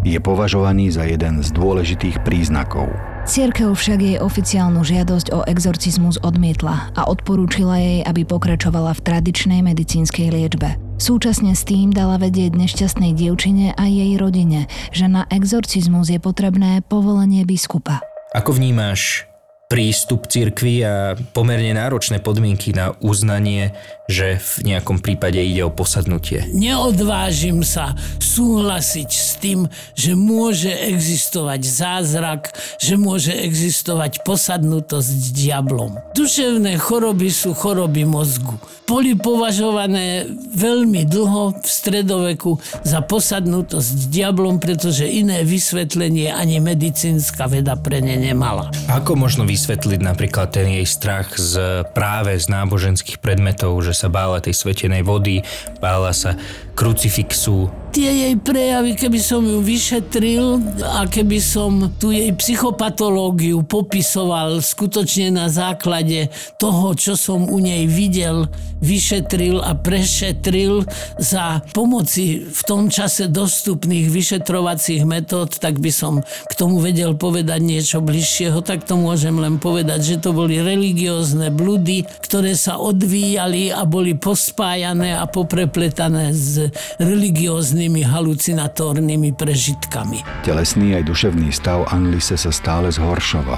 je 0.00 0.16
považovaný 0.16 0.88
za 0.88 1.04
jeden 1.04 1.44
z 1.44 1.52
dôležitých 1.52 2.24
príznakov. 2.24 2.88
Cierkev 3.30 3.78
však 3.78 4.02
jej 4.02 4.18
oficiálnu 4.18 4.82
žiadosť 4.82 5.30
o 5.30 5.46
exorcizmus 5.46 6.18
odmietla 6.18 6.90
a 6.98 7.06
odporúčila 7.06 7.78
jej, 7.78 8.02
aby 8.02 8.26
pokračovala 8.26 8.90
v 8.98 9.06
tradičnej 9.06 9.62
medicínskej 9.62 10.34
liečbe. 10.34 10.74
Súčasne 10.98 11.54
s 11.54 11.62
tým 11.62 11.94
dala 11.94 12.18
vedieť 12.18 12.58
nešťastnej 12.58 13.14
dievčine 13.14 13.78
a 13.78 13.86
jej 13.86 14.18
rodine, 14.18 14.66
že 14.90 15.06
na 15.06 15.30
exorcizmus 15.30 16.10
je 16.10 16.18
potrebné 16.18 16.82
povolenie 16.82 17.46
biskupa. 17.46 18.02
Ako 18.34 18.50
vnímaš 18.50 19.29
prístup 19.70 20.26
cirkvi 20.26 20.82
a 20.82 21.14
pomerne 21.30 21.70
náročné 21.78 22.18
podmienky 22.18 22.74
na 22.74 22.90
uznanie, 22.98 23.70
že 24.10 24.42
v 24.58 24.74
nejakom 24.74 24.98
prípade 24.98 25.38
ide 25.38 25.62
o 25.62 25.70
posadnutie. 25.70 26.50
Neodvážim 26.50 27.62
sa 27.62 27.94
súhlasiť 28.18 29.10
s 29.14 29.38
tým, 29.38 29.70
že 29.94 30.18
môže 30.18 30.74
existovať 30.74 31.62
zázrak, 31.62 32.50
že 32.82 32.98
môže 32.98 33.30
existovať 33.30 34.26
posadnutosť 34.26 35.38
diablom. 35.38 36.02
Duševné 36.18 36.74
choroby 36.82 37.30
sú 37.30 37.54
choroby 37.54 38.02
mozgu. 38.02 38.58
Boli 38.90 39.14
považované 39.14 40.26
veľmi 40.50 41.06
dlho 41.06 41.62
v 41.62 41.68
stredoveku 41.70 42.58
za 42.82 43.06
posadnutosť 43.06 44.10
diablom, 44.10 44.58
pretože 44.58 45.06
iné 45.06 45.46
vysvetlenie 45.46 46.34
ani 46.34 46.58
medicínska 46.58 47.46
veda 47.46 47.78
pre 47.78 48.02
ne 48.02 48.18
nemala. 48.18 48.74
Ako 48.90 49.14
možno 49.14 49.46
vysvetliť 49.46 49.59
vysvetliť 49.60 50.00
napríklad 50.00 50.56
ten 50.56 50.72
jej 50.72 50.88
strach 50.88 51.36
z 51.36 51.84
práve 51.92 52.32
z 52.32 52.48
náboženských 52.48 53.20
predmetov, 53.20 53.76
že 53.84 53.92
sa 53.92 54.08
bála 54.08 54.40
tej 54.40 54.56
svetenej 54.56 55.04
vody, 55.04 55.44
bála 55.84 56.16
sa 56.16 56.32
krucifixu, 56.72 57.68
tie 57.90 58.30
jej 58.30 58.34
prejavy, 58.38 58.94
keby 58.94 59.18
som 59.18 59.42
ju 59.42 59.58
vyšetril 59.58 60.62
a 60.86 61.10
keby 61.10 61.42
som 61.42 61.90
tu 61.98 62.14
jej 62.14 62.30
psychopatológiu 62.38 63.66
popisoval 63.66 64.62
skutočne 64.62 65.34
na 65.34 65.50
základe 65.50 66.30
toho, 66.62 66.94
čo 66.94 67.18
som 67.18 67.50
u 67.50 67.58
nej 67.58 67.90
videl, 67.90 68.46
vyšetril 68.78 69.58
a 69.60 69.74
prešetril 69.74 70.86
za 71.18 71.66
pomoci 71.74 72.46
v 72.46 72.60
tom 72.64 72.88
čase 72.88 73.26
dostupných 73.26 74.06
vyšetrovacích 74.08 75.02
metód, 75.02 75.58
tak 75.58 75.82
by 75.82 75.90
som 75.90 76.22
k 76.22 76.52
tomu 76.54 76.78
vedel 76.78 77.18
povedať 77.18 77.60
niečo 77.60 77.98
bližšieho, 77.98 78.62
tak 78.62 78.86
to 78.86 78.94
môžem 78.94 79.34
len 79.36 79.58
povedať, 79.58 80.14
že 80.14 80.16
to 80.22 80.30
boli 80.30 80.62
religiózne 80.62 81.50
blúdy, 81.50 82.06
ktoré 82.22 82.54
sa 82.54 82.78
odvíjali 82.78 83.74
a 83.74 83.82
boli 83.82 84.14
pospájané 84.14 85.18
a 85.18 85.26
poprepletané 85.26 86.32
s 86.32 86.70
religióznymi 87.02 87.79
rôznymi 87.80 88.04
halucinatórnymi 88.04 89.40
prežitkami. 89.40 90.20
Telesný 90.44 91.00
aj 91.00 91.08
duševný 91.08 91.48
stav 91.48 91.88
Anlise 91.88 92.36
sa 92.36 92.52
stále 92.52 92.92
zhoršoval. 92.92 93.56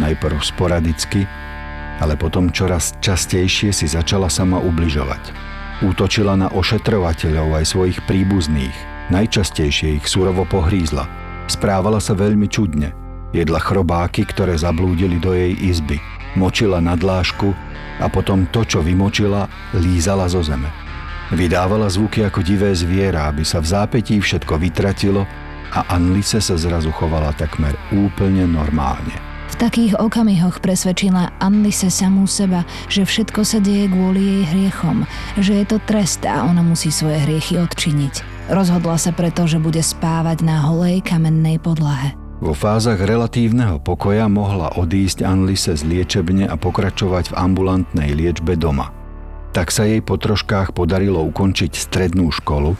Najprv 0.00 0.40
sporadicky, 0.40 1.28
ale 2.00 2.16
potom 2.16 2.48
čoraz 2.48 2.96
častejšie 3.04 3.68
si 3.76 3.84
začala 3.84 4.32
sama 4.32 4.56
ubližovať. 4.56 5.36
Útočila 5.84 6.32
na 6.32 6.48
ošetrovateľov 6.48 7.60
aj 7.60 7.76
svojich 7.76 7.98
príbuzných. 8.08 8.72
Najčastejšie 9.12 10.00
ich 10.00 10.08
surovo 10.08 10.48
pohrízla. 10.48 11.04
Správala 11.44 12.00
sa 12.00 12.16
veľmi 12.16 12.48
čudne. 12.48 12.96
Jedla 13.36 13.60
chrobáky, 13.60 14.24
ktoré 14.24 14.56
zablúdili 14.56 15.20
do 15.20 15.36
jej 15.36 15.52
izby. 15.60 16.00
Močila 16.40 16.80
na 16.80 16.96
dlášku 16.96 17.52
a 18.00 18.08
potom 18.08 18.48
to, 18.48 18.64
čo 18.64 18.80
vymočila, 18.80 19.44
lízala 19.76 20.24
zo 20.32 20.40
zeme. 20.40 20.81
Vydávala 21.32 21.88
zvuky 21.88 22.28
ako 22.28 22.44
divé 22.44 22.76
zviera, 22.76 23.32
aby 23.32 23.40
sa 23.40 23.64
v 23.64 23.72
zápetí 23.72 24.20
všetko 24.20 24.60
vytratilo 24.60 25.24
a 25.72 25.80
Anlice 25.88 26.44
sa 26.44 26.60
zrazu 26.60 26.92
chovala 26.92 27.32
takmer 27.32 27.72
úplne 27.88 28.44
normálne. 28.44 29.16
V 29.48 29.56
takých 29.56 29.96
okamihoch 29.96 30.60
presvedčila 30.60 31.32
Anlise 31.40 31.88
samú 31.88 32.28
seba, 32.28 32.68
že 32.92 33.08
všetko 33.08 33.48
sa 33.48 33.64
deje 33.64 33.88
kvôli 33.88 34.20
jej 34.20 34.44
hriechom, 34.52 35.08
že 35.40 35.56
je 35.56 35.64
to 35.72 35.80
trest 35.88 36.20
a 36.28 36.44
ona 36.44 36.60
musí 36.60 36.92
svoje 36.92 37.16
hriechy 37.24 37.56
odčiniť. 37.56 38.44
Rozhodla 38.52 39.00
sa 39.00 39.16
preto, 39.16 39.48
že 39.48 39.56
bude 39.56 39.80
spávať 39.80 40.44
na 40.44 40.60
holej 40.68 41.00
kamennej 41.00 41.56
podlahe. 41.56 42.12
Vo 42.44 42.52
fázach 42.52 43.00
relatívneho 43.00 43.80
pokoja 43.80 44.28
mohla 44.28 44.76
odísť 44.76 45.24
Anlise 45.24 45.80
z 45.80 45.86
liečebne 45.88 46.44
a 46.44 46.60
pokračovať 46.60 47.32
v 47.32 47.38
ambulantnej 47.40 48.12
liečbe 48.12 48.52
doma– 48.60 48.92
tak 49.52 49.68
sa 49.68 49.84
jej 49.84 50.00
po 50.00 50.16
troškách 50.16 50.72
podarilo 50.72 51.20
ukončiť 51.28 51.76
strednú 51.76 52.32
školu 52.32 52.74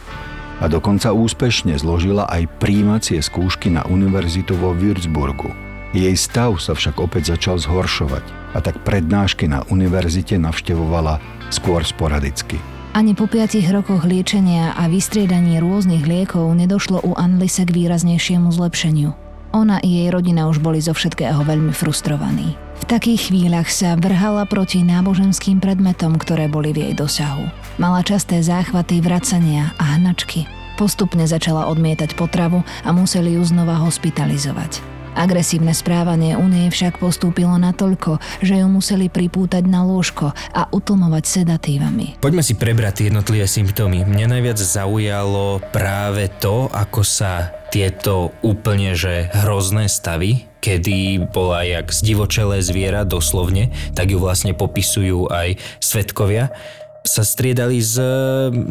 a 0.61 0.65
dokonca 0.65 1.13
úspešne 1.13 1.77
zložila 1.77 2.25
aj 2.29 2.49
príjmacie 2.57 3.21
skúšky 3.21 3.69
na 3.69 3.85
univerzitu 3.85 4.57
vo 4.57 4.73
Würzburgu. 4.73 5.53
Jej 5.93 6.17
stav 6.17 6.57
sa 6.57 6.73
však 6.73 6.97
opäť 6.97 7.37
začal 7.37 7.61
zhoršovať 7.61 8.25
a 8.57 8.59
tak 8.65 8.81
prednášky 8.81 9.45
na 9.45 9.61
univerzite 9.69 10.41
navštevovala 10.41 11.21
skôr 11.53 11.85
sporadicky. 11.85 12.57
Ani 12.93 13.17
po 13.17 13.25
piatich 13.25 13.65
rokoch 13.73 14.05
liečenia 14.05 14.73
a 14.77 14.85
vystriedaní 14.85 15.57
rôznych 15.57 16.05
liekov 16.05 16.49
nedošlo 16.53 17.01
u 17.01 17.17
Anlise 17.17 17.65
k 17.65 17.73
výraznejšiemu 17.73 18.53
zlepšeniu. 18.53 19.13
Ona 19.53 19.81
i 19.85 20.01
jej 20.01 20.09
rodina 20.09 20.49
už 20.49 20.61
boli 20.61 20.81
zo 20.81 20.97
všetkého 20.97 21.41
veľmi 21.45 21.73
frustrovaní. 21.73 22.57
V 22.83 22.91
takých 22.91 23.31
chvíľach 23.31 23.71
sa 23.71 23.95
vrhala 23.95 24.43
proti 24.43 24.83
náboženským 24.83 25.63
predmetom, 25.63 26.19
ktoré 26.19 26.51
boli 26.51 26.75
v 26.75 26.83
jej 26.83 26.93
dosahu. 26.99 27.47
Mala 27.79 28.03
časté 28.03 28.43
záchvaty 28.43 28.99
vracania 28.99 29.71
a 29.79 29.95
hnačky. 29.95 30.43
Postupne 30.75 31.23
začala 31.23 31.71
odmietať 31.71 32.11
potravu 32.19 32.59
a 32.83 32.89
museli 32.91 33.39
ju 33.39 33.43
znova 33.47 33.79
hospitalizovať. 33.79 34.83
Agresívne 35.15 35.71
správanie 35.71 36.35
u 36.35 36.43
nej 36.43 36.67
však 36.67 36.99
postúpilo 36.99 37.55
natoľko, 37.55 38.19
že 38.43 38.59
ju 38.59 38.67
museli 38.67 39.07
pripútať 39.07 39.63
na 39.63 39.87
lôžko 39.87 40.35
a 40.35 40.67
utlmovať 40.67 41.23
sedatívami. 41.39 42.19
Poďme 42.19 42.43
si 42.43 42.59
prebrať 42.59 42.99
tie 42.99 43.05
jednotlivé 43.07 43.47
symptómy. 43.47 44.03
Mňa 44.03 44.27
najviac 44.27 44.59
zaujalo 44.59 45.63
práve 45.71 46.27
to, 46.43 46.67
ako 46.67 46.99
sa 47.07 47.47
tieto 47.71 48.35
úplne 48.43 48.91
že 48.91 49.31
hrozné 49.31 49.87
stavy, 49.87 50.51
kedy 50.63 51.27
bola 51.35 51.67
jak 51.67 51.91
zdivočelé 51.91 52.63
zviera 52.63 53.03
doslovne, 53.03 53.75
tak 53.91 54.15
ju 54.15 54.17
vlastne 54.23 54.55
popisujú 54.55 55.27
aj 55.27 55.59
svetkovia 55.83 56.55
sa 57.03 57.19
striedali 57.19 57.83
s 57.83 57.99
e, 57.99 58.07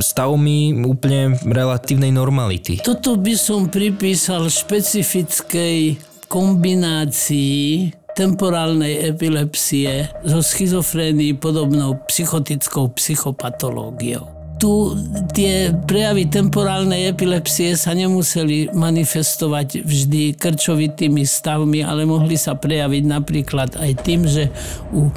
stavmi 0.01 0.73
úplne 0.89 1.37
relatívnej 1.45 2.09
normality. 2.09 2.81
Toto 2.81 3.21
by 3.21 3.37
som 3.37 3.69
pripísal 3.69 4.49
špecifickej 4.49 6.01
kombinácii 6.33 7.93
temporálnej 8.17 9.13
epilepsie 9.13 10.09
so 10.25 10.41
schizofrénií 10.41 11.37
podobnou 11.37 12.01
psychotickou 12.09 12.89
psychopatológiou 12.97 14.42
tu 14.63 14.95
tie 15.35 15.75
prejavy 15.75 16.31
temporálnej 16.31 17.11
epilepsie 17.11 17.75
sa 17.75 17.99
nemuseli 17.99 18.71
manifestovať 18.71 19.83
vždy 19.83 20.39
krčovitými 20.39 21.27
stavmi, 21.27 21.83
ale 21.83 22.07
mohli 22.07 22.39
sa 22.39 22.55
prejaviť 22.55 23.03
napríklad 23.03 23.75
aj 23.75 23.91
tým, 24.07 24.23
že 24.23 24.55
u 24.95 25.11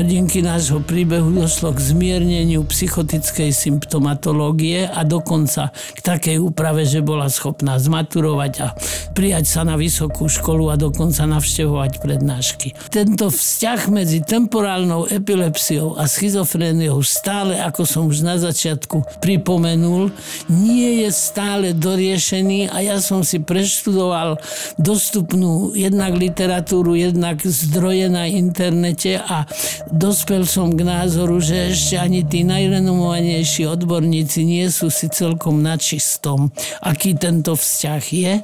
hrdinky 0.00 0.40
nášho 0.40 0.80
príbehu 0.80 1.28
došlo 1.28 1.76
k 1.76 1.92
zmierneniu 1.92 2.64
psychotickej 2.64 3.52
symptomatológie 3.52 4.88
a 4.88 5.04
dokonca 5.04 5.68
k 5.92 6.00
takej 6.00 6.40
úprave, 6.40 6.88
že 6.88 7.04
bola 7.04 7.28
schopná 7.28 7.76
zmaturovať 7.76 8.52
a 8.64 8.72
prijať 9.12 9.44
sa 9.44 9.60
na 9.68 9.76
vysokú 9.76 10.24
školu 10.24 10.72
a 10.72 10.80
dokonca 10.80 11.28
navštevovať 11.28 12.00
prednášky. 12.00 12.72
Tento 12.88 13.28
vzťah 13.28 13.80
medzi 13.92 14.24
temporálnou 14.24 15.04
epilepsiou 15.04 16.00
a 16.00 16.08
schizofréniou 16.08 17.04
stále, 17.04 17.60
ako 17.60 17.82
som 17.84 18.08
už 18.08 18.24
na 18.38 18.54
začiatku 18.54 19.18
pripomenul, 19.18 20.14
nie 20.46 21.02
je 21.02 21.10
stále 21.10 21.74
doriešený 21.74 22.70
a 22.70 22.86
ja 22.86 23.02
som 23.02 23.26
si 23.26 23.42
preštudoval 23.42 24.38
dostupnú 24.78 25.74
jednak 25.74 26.14
literatúru, 26.14 26.94
jednak 26.94 27.42
zdroje 27.42 28.06
na 28.06 28.30
internete 28.30 29.18
a 29.18 29.42
dospel 29.90 30.46
som 30.46 30.70
k 30.70 30.86
názoru, 30.86 31.42
že 31.42 31.74
ešte 31.74 31.98
ani 31.98 32.22
tí 32.22 32.46
najrenomovanejší 32.46 33.66
odborníci 33.66 34.46
nie 34.46 34.70
sú 34.70 34.86
si 34.86 35.10
celkom 35.10 35.58
na 35.58 35.74
čistom, 35.74 36.54
aký 36.78 37.18
tento 37.18 37.58
vzťah 37.58 38.02
je. 38.06 38.34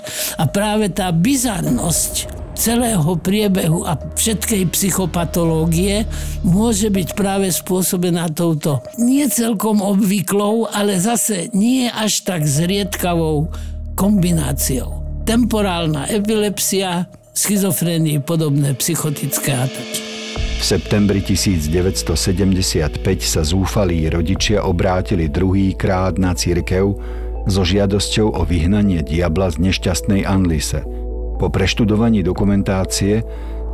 A 0.42 0.44
práve 0.50 0.90
tá 0.90 1.14
bizarnosť 1.14 2.42
celého 2.54 3.18
priebehu 3.18 3.82
a 3.84 3.98
všetkej 3.98 4.70
psychopatológie 4.70 6.06
môže 6.46 6.88
byť 6.88 7.08
práve 7.18 7.50
spôsobená 7.50 8.30
touto 8.30 8.80
nie 8.96 9.26
celkom 9.26 9.82
obvyklou, 9.82 10.70
ale 10.70 10.96
zase 11.02 11.50
nie 11.52 11.90
až 11.90 12.22
tak 12.22 12.46
zriedkavou 12.46 13.50
kombináciou. 13.98 15.02
Temporálna 15.26 16.08
epilepsia, 16.08 17.10
schizofrénii 17.34 18.22
podobné 18.22 18.72
psychotické 18.78 19.52
ataky. 19.54 20.00
V 20.34 20.62
septembri 20.64 21.20
1975 21.20 23.04
sa 23.20 23.44
zúfalí 23.44 24.08
rodičia 24.08 24.64
obrátili 24.64 25.28
druhýkrát 25.28 26.16
na 26.16 26.32
církev 26.32 26.96
so 27.44 27.60
žiadosťou 27.60 28.32
o 28.32 28.42
vyhnanie 28.48 29.04
diabla 29.04 29.52
z 29.52 29.60
nešťastnej 29.60 30.24
Anlise– 30.24 30.80
po 31.44 31.52
preštudovaní 31.52 32.24
dokumentácie 32.24 33.20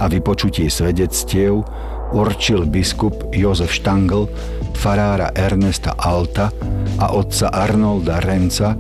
a 0.03 0.11
vypočutí 0.11 0.67
svedectiev 0.67 1.63
určil 2.11 2.67
biskup 2.67 3.31
Jozef 3.31 3.71
Štangl 3.71 4.27
farára 4.75 5.31
Ernesta 5.39 5.95
Alta 5.95 6.51
a 6.99 7.15
otca 7.15 7.47
Arnolda 7.55 8.19
Renca, 8.27 8.75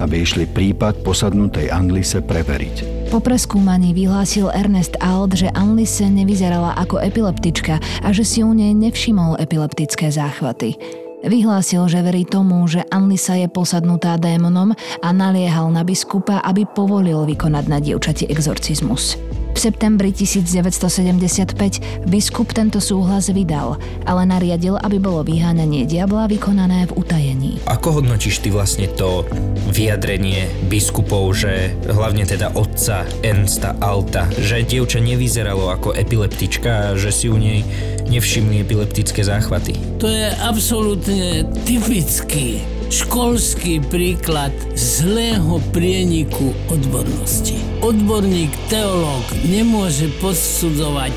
aby 0.00 0.24
išli 0.24 0.48
prípad 0.48 1.04
posadnutej 1.04 1.68
Anlise 1.68 2.24
preveriť. 2.24 3.12
Po 3.12 3.20
preskúmaní 3.20 3.92
vyhlásil 3.92 4.48
Ernest 4.56 4.96
Alt, 5.04 5.36
že 5.36 5.52
Anlise 5.52 6.08
nevyzerala 6.08 6.80
ako 6.80 6.96
epileptička 6.96 7.76
a 8.00 8.08
že 8.08 8.24
si 8.24 8.40
u 8.40 8.56
nej 8.56 8.72
nevšimol 8.72 9.36
epileptické 9.36 10.08
záchvaty. 10.08 10.80
Vyhlásil, 11.20 11.84
že 11.84 12.00
verí 12.00 12.24
tomu, 12.24 12.64
že 12.64 12.80
Anlisa 12.88 13.36
je 13.36 13.44
posadnutá 13.44 14.16
démonom 14.16 14.72
a 15.04 15.08
naliehal 15.12 15.68
na 15.68 15.84
biskupa, 15.84 16.40
aby 16.40 16.64
povolil 16.64 17.28
vykonať 17.28 17.64
na 17.68 17.76
dievčati 17.76 18.24
exorcizmus. 18.32 19.20
V 19.60 19.68
septembri 19.68 20.08
1975 20.08 22.08
biskup 22.08 22.56
tento 22.56 22.80
súhlas 22.80 23.28
vydal, 23.28 23.76
ale 24.08 24.24
nariadil, 24.24 24.80
aby 24.80 24.96
bolo 24.96 25.20
vyháňanie 25.20 25.84
diabla 25.84 26.32
vykonané 26.32 26.88
v 26.88 26.96
utajení. 26.96 27.52
Ako 27.68 28.00
hodnotíš 28.00 28.40
ty 28.40 28.48
vlastne 28.48 28.88
to 28.88 29.28
vyjadrenie 29.68 30.48
biskupov, 30.72 31.36
že 31.36 31.76
hlavne 31.92 32.24
teda 32.24 32.56
otca 32.56 33.04
Ernsta 33.20 33.76
Alta, 33.84 34.32
že 34.40 34.64
dievča 34.64 34.96
nevyzeralo 34.96 35.68
ako 35.76 35.92
epileptička 35.92 36.72
a 36.72 36.96
že 36.96 37.12
si 37.12 37.28
u 37.28 37.36
nej 37.36 37.60
nevšimli 38.08 38.64
epileptické 38.64 39.20
záchvaty? 39.20 39.76
To 40.00 40.08
je 40.08 40.32
absolútne 40.40 41.44
typický 41.68 42.64
školský 42.90 43.78
príklad 43.86 44.50
zlého 44.74 45.62
prieniku 45.70 46.50
odbornosti. 46.74 47.54
Odborník, 47.86 48.50
teológ 48.66 49.22
nemôže 49.46 50.10
posudzovať 50.18 51.14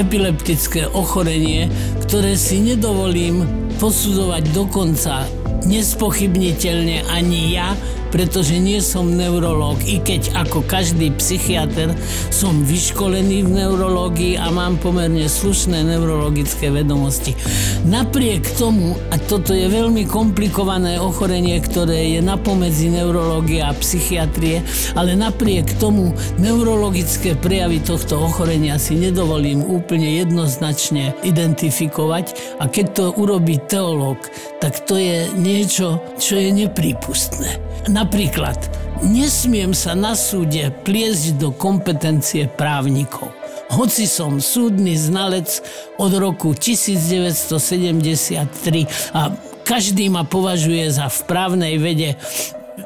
epileptické 0.00 0.88
ochorenie, 0.96 1.68
ktoré 2.08 2.40
si 2.40 2.56
nedovolím 2.56 3.44
posudzovať 3.76 4.42
dokonca 4.56 5.28
nespochybniteľne 5.68 7.04
ani 7.12 7.52
ja, 7.52 7.76
pretože 8.14 8.54
nie 8.62 8.78
som 8.78 9.10
neurológ, 9.10 9.82
i 9.82 9.98
keď 9.98 10.38
ako 10.46 10.62
každý 10.70 11.10
psychiatr 11.18 11.90
som 12.30 12.62
vyškolený 12.62 13.42
v 13.42 13.50
neurológii 13.58 14.38
a 14.38 14.54
mám 14.54 14.78
pomerne 14.78 15.26
slušné 15.26 15.82
neurologické 15.82 16.70
vedomosti. 16.70 17.34
Napriek 17.82 18.46
tomu, 18.54 18.94
a 19.10 19.18
toto 19.18 19.50
je 19.50 19.66
veľmi 19.66 20.06
komplikované 20.06 21.02
ochorenie, 21.02 21.58
ktoré 21.58 22.14
je 22.14 22.22
napomedzi 22.22 22.94
neurológie 22.94 23.66
a 23.66 23.74
psychiatrie, 23.74 24.62
ale 24.94 25.18
napriek 25.18 25.74
tomu 25.82 26.14
neurologické 26.38 27.34
prejavy 27.34 27.82
tohto 27.82 28.22
ochorenia 28.22 28.78
si 28.78 28.94
nedovolím 28.94 29.66
úplne 29.66 30.22
jednoznačne 30.22 31.18
identifikovať 31.26 32.38
a 32.62 32.70
keď 32.70 32.86
to 32.94 33.04
urobí 33.18 33.58
teológ, 33.66 34.22
tak 34.64 34.80
to 34.88 34.96
je 34.96 35.28
niečo, 35.36 36.00
čo 36.16 36.40
je 36.40 36.48
neprípustné. 36.48 37.60
Napríklad, 37.84 38.56
nesmiem 39.04 39.76
sa 39.76 39.92
na 39.92 40.16
súde 40.16 40.72
pliesť 40.88 41.36
do 41.36 41.52
kompetencie 41.52 42.48
právnikov. 42.48 43.28
Hoci 43.68 44.08
som 44.08 44.40
súdny 44.40 44.96
znalec 44.96 45.60
od 46.00 46.16
roku 46.16 46.56
1973 46.56 49.12
a 49.12 49.36
každý 49.68 50.08
ma 50.08 50.24
považuje 50.24 50.88
za 50.88 51.12
v 51.12 51.18
právnej 51.28 51.76
vede 51.76 52.16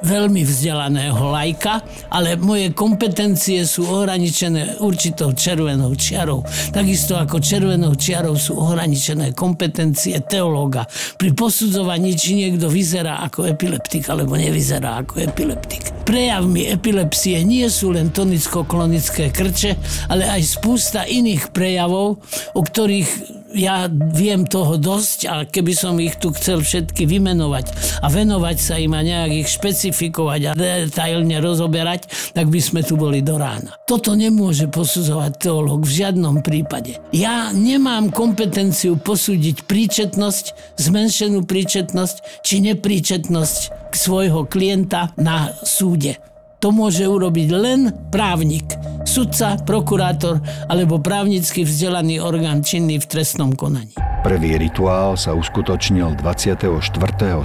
veľmi 0.02 0.44
vzdelaného 0.44 1.32
lajka, 1.32 1.80
ale 2.12 2.36
moje 2.36 2.72
kompetencie 2.76 3.64
sú 3.64 3.88
ohraničené 3.88 4.80
určitou 4.84 5.32
červenou 5.32 5.94
čiarou. 5.96 6.44
Takisto 6.72 7.16
ako 7.16 7.40
červenou 7.40 7.96
čiarou 7.96 8.36
sú 8.36 8.56
ohraničené 8.60 9.32
kompetencie 9.32 10.20
teológa 10.24 10.84
pri 11.16 11.32
posudzovaní, 11.32 12.14
či 12.14 12.36
niekto 12.36 12.68
vyzerá 12.68 13.24
ako 13.24 13.48
epileptik 13.48 14.04
alebo 14.12 14.36
nevyzerá 14.36 15.00
ako 15.00 15.24
epileptik. 15.24 15.88
Prejavmi 16.04 16.72
epilepsie 16.72 17.44
nie 17.44 17.68
sú 17.68 17.92
len 17.92 18.08
tonicko-klonické 18.08 19.28
krče, 19.28 19.76
ale 20.08 20.24
aj 20.24 20.42
spústa 20.56 21.04
iných 21.04 21.52
prejavov, 21.52 22.20
o 22.56 22.60
ktorých 22.64 23.37
ja 23.54 23.88
viem 23.90 24.44
toho 24.44 24.76
dosť 24.76 25.18
a 25.28 25.34
keby 25.48 25.72
som 25.72 25.96
ich 26.00 26.20
tu 26.20 26.32
chcel 26.36 26.60
všetky 26.60 27.08
vymenovať 27.08 27.98
a 28.04 28.06
venovať 28.12 28.56
sa 28.60 28.76
im 28.76 28.92
a 28.92 29.00
nejak 29.00 29.32
ich 29.44 29.48
špecifikovať 29.48 30.40
a 30.48 30.52
detailne 30.52 31.40
rozoberať, 31.40 32.32
tak 32.36 32.52
by 32.52 32.60
sme 32.60 32.80
tu 32.84 33.00
boli 33.00 33.24
do 33.24 33.40
rána. 33.40 33.76
Toto 33.88 34.12
nemôže 34.12 34.68
posudzovať 34.68 35.32
teológ 35.40 35.88
v 35.88 36.04
žiadnom 36.04 36.44
prípade. 36.44 37.00
Ja 37.14 37.50
nemám 37.54 38.12
kompetenciu 38.12 39.00
posúdiť 39.00 39.64
príčetnosť, 39.64 40.76
zmenšenú 40.76 41.48
príčetnosť 41.48 42.44
či 42.44 42.60
nepríčetnosť 42.68 43.92
svojho 43.96 44.44
klienta 44.44 45.16
na 45.16 45.56
súde. 45.64 46.20
To 46.58 46.74
môže 46.74 47.06
urobiť 47.06 47.48
len 47.54 47.94
právnik, 48.10 48.66
sudca, 49.06 49.54
prokurátor 49.62 50.42
alebo 50.66 50.98
právnicky 50.98 51.62
vzdelaný 51.62 52.18
orgán 52.18 52.66
činný 52.66 52.98
v 52.98 53.06
trestnom 53.06 53.54
konaní. 53.54 53.94
Prvý 54.26 54.58
rituál 54.58 55.14
sa 55.14 55.38
uskutočnil 55.38 56.18
24. 56.18 56.66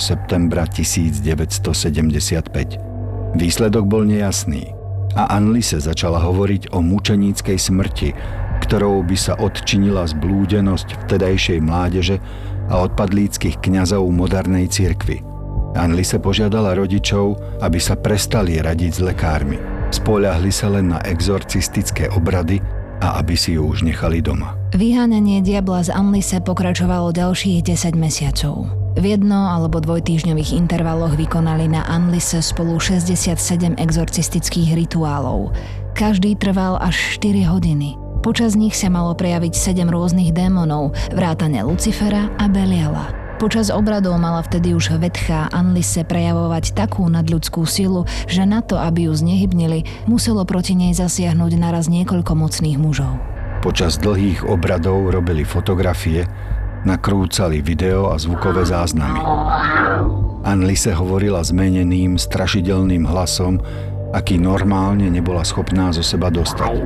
septembra 0.01 0.65
1975. 0.65 3.37
Výsledok 3.37 3.85
bol 3.85 4.01
nejasný 4.01 4.73
a 5.13 5.29
Anlise 5.37 5.77
začala 5.77 6.17
hovoriť 6.17 6.73
o 6.73 6.81
mučeníckej 6.81 7.57
smrti, 7.61 8.17
ktorou 8.65 9.05
by 9.05 9.13
sa 9.13 9.37
odčinila 9.37 10.09
zblúdenosť 10.09 11.05
vtedajšej 11.05 11.61
mládeže 11.61 12.17
a 12.65 12.81
odpadlíckých 12.81 13.61
kňazov 13.61 14.09
modernej 14.09 14.73
cirkvy– 14.73 15.21
Anlise 15.73 16.21
požiadala 16.21 16.77
rodičov, 16.77 17.59
aby 17.65 17.81
sa 17.81 17.97
prestali 17.97 18.61
radiť 18.61 18.91
s 18.93 18.99
lekármi. 19.01 19.57
Spoľahli 19.93 20.51
sa 20.53 20.73
len 20.73 20.93
na 20.93 20.99
exorcistické 21.05 22.09
obrady 22.13 22.61
a 23.01 23.19
aby 23.19 23.35
si 23.35 23.59
ju 23.59 23.67
už 23.67 23.83
nechali 23.83 24.21
doma. 24.23 24.55
Vyháňanie 24.73 25.43
diabla 25.43 25.85
z 25.85 25.93
Anlise 25.93 26.41
pokračovalo 26.41 27.13
ďalších 27.13 27.61
10 27.65 27.99
mesiacov. 27.99 28.69
V 28.93 29.03
jedno- 29.05 29.49
alebo 29.49 29.81
dvojtýždňových 29.81 30.53
intervaloch 30.53 31.17
vykonali 31.17 31.65
na 31.65 31.81
Anlise 31.89 32.45
spolu 32.45 32.77
67 32.77 33.73
exorcistických 33.77 34.77
rituálov. 34.77 35.53
Každý 35.97 36.37
trval 36.37 36.77
až 36.77 37.17
4 37.17 37.49
hodiny. 37.49 37.97
Počas 38.21 38.55
nich 38.55 38.77
sa 38.77 38.87
malo 38.87 39.17
prejaviť 39.17 39.53
7 39.53 39.89
rôznych 39.89 40.31
démonov, 40.31 40.95
vrátane 41.11 41.59
Lucifera 41.65 42.31
a 42.39 42.45
Beliala. 42.47 43.22
Počas 43.43 43.75
obradov 43.75 44.15
mala 44.23 44.39
vtedy 44.39 44.71
už 44.71 44.95
vedchá 45.03 45.51
Anlise 45.51 46.07
prejavovať 46.07 46.79
takú 46.79 47.03
nadľudskú 47.11 47.67
silu, 47.67 48.07
že 48.23 48.47
na 48.47 48.63
to, 48.63 48.79
aby 48.79 49.11
ju 49.11 49.13
znehybnili, 49.19 49.83
muselo 50.07 50.47
proti 50.47 50.79
nej 50.79 50.95
zasiahnuť 50.95 51.51
naraz 51.59 51.91
niekoľko 51.91 52.39
mocných 52.39 52.79
mužov. 52.79 53.19
Počas 53.59 53.99
dlhých 53.99 54.47
obradov 54.47 55.11
robili 55.11 55.43
fotografie, 55.43 56.23
nakrúcali 56.87 57.59
video 57.59 58.15
a 58.15 58.15
zvukové 58.15 58.63
záznamy. 58.63 59.19
Anlise 60.47 60.95
hovorila 60.95 61.43
zmeneným, 61.43 62.15
strašidelným 62.15 63.03
hlasom, 63.03 63.59
aký 64.15 64.39
normálne 64.39 65.11
nebola 65.11 65.43
schopná 65.43 65.91
zo 65.91 65.99
seba 65.99 66.31
dostať. 66.31 66.79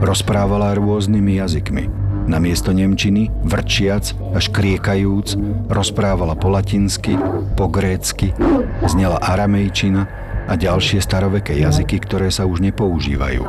Rozprávala 0.00 0.72
rôznymi 0.72 1.36
jazykmi. 1.36 2.07
Namiesto 2.28 2.76
nemčiny, 2.76 3.32
vrčiac 3.40 4.12
až 4.36 4.52
kriekajúc, 4.52 5.40
rozprávala 5.72 6.36
po 6.36 6.52
latinsky, 6.52 7.16
po 7.56 7.72
grécky, 7.72 8.36
znela 8.84 9.16
aramejčina 9.16 10.04
a 10.48 10.52
ďalšie 10.52 11.00
staroveké 11.00 11.56
jazyky, 11.56 12.04
ktoré 12.04 12.28
sa 12.28 12.44
už 12.44 12.60
nepoužívajú. 12.68 13.42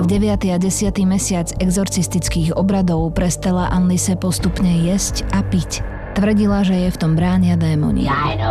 V 0.00 0.06
9. 0.08 0.52
a 0.52 0.58
10. 0.60 0.92
mesiac 1.08 1.48
exorcistických 1.56 2.52
obradov 2.52 3.08
prestala 3.16 3.72
Anlise 3.72 4.16
postupne 4.16 4.84
jesť 4.84 5.24
a 5.32 5.40
piť. 5.40 5.80
Tvrdila, 6.16 6.64
že 6.64 6.84
je 6.84 6.88
v 6.92 7.00
tom 7.00 7.16
bránia 7.16 7.56
démoni. 7.56 8.08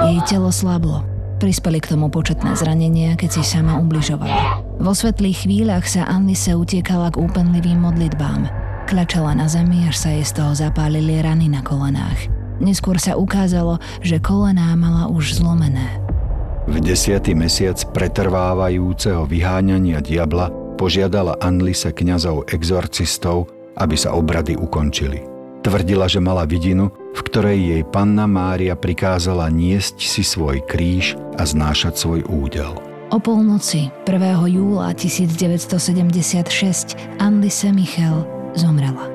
Jej 0.10 0.20
telo 0.26 0.50
slablo. 0.50 1.06
Prispeli 1.38 1.78
k 1.82 1.94
tomu 1.94 2.10
početné 2.10 2.58
zranenia, 2.58 3.14
keď 3.14 3.30
si 3.38 3.44
sama 3.46 3.78
ubližovala. 3.78 4.65
Vo 4.86 4.94
svetlých 4.94 5.50
chvíľach 5.50 5.90
sa 5.90 6.06
Anlise 6.06 6.54
utiekala 6.54 7.10
k 7.10 7.18
úpenlivým 7.18 7.82
modlitbám. 7.90 8.46
Klačala 8.86 9.34
na 9.34 9.50
zemi, 9.50 9.82
až 9.90 9.98
sa 9.98 10.14
jej 10.14 10.22
z 10.22 10.38
toho 10.38 10.54
zapálili 10.54 11.26
rany 11.26 11.50
na 11.50 11.66
kolenách. 11.66 12.30
Neskôr 12.62 13.02
sa 13.02 13.18
ukázalo, 13.18 13.82
že 14.06 14.22
kolená 14.22 14.78
mala 14.78 15.10
už 15.10 15.42
zlomené. 15.42 15.90
V 16.70 16.78
desiatý 16.86 17.34
mesiac 17.34 17.82
pretrvávajúceho 17.98 19.26
vyháňania 19.26 20.06
diabla 20.06 20.54
požiadala 20.78 21.34
Anlise 21.42 21.90
kňazov 21.90 22.54
exorcistov, 22.54 23.50
aby 23.82 23.98
sa 23.98 24.14
obrady 24.14 24.54
ukončili. 24.54 25.26
Tvrdila, 25.66 26.06
že 26.06 26.22
mala 26.22 26.46
vidinu, 26.46 26.94
v 26.94 27.22
ktorej 27.26 27.58
jej 27.58 27.82
panna 27.90 28.30
Mária 28.30 28.78
prikázala 28.78 29.50
niesť 29.50 29.98
si 29.98 30.22
svoj 30.22 30.62
kríž 30.70 31.18
a 31.42 31.42
znášať 31.42 31.98
svoj 31.98 32.22
údel. 32.30 32.95
O 33.14 33.22
polnoci 33.22 33.94
1. 34.10 34.18
júla 34.50 34.90
1976 34.98 36.98
Anlise 37.22 37.70
Michel 37.70 38.26
zomrela. 38.58 39.06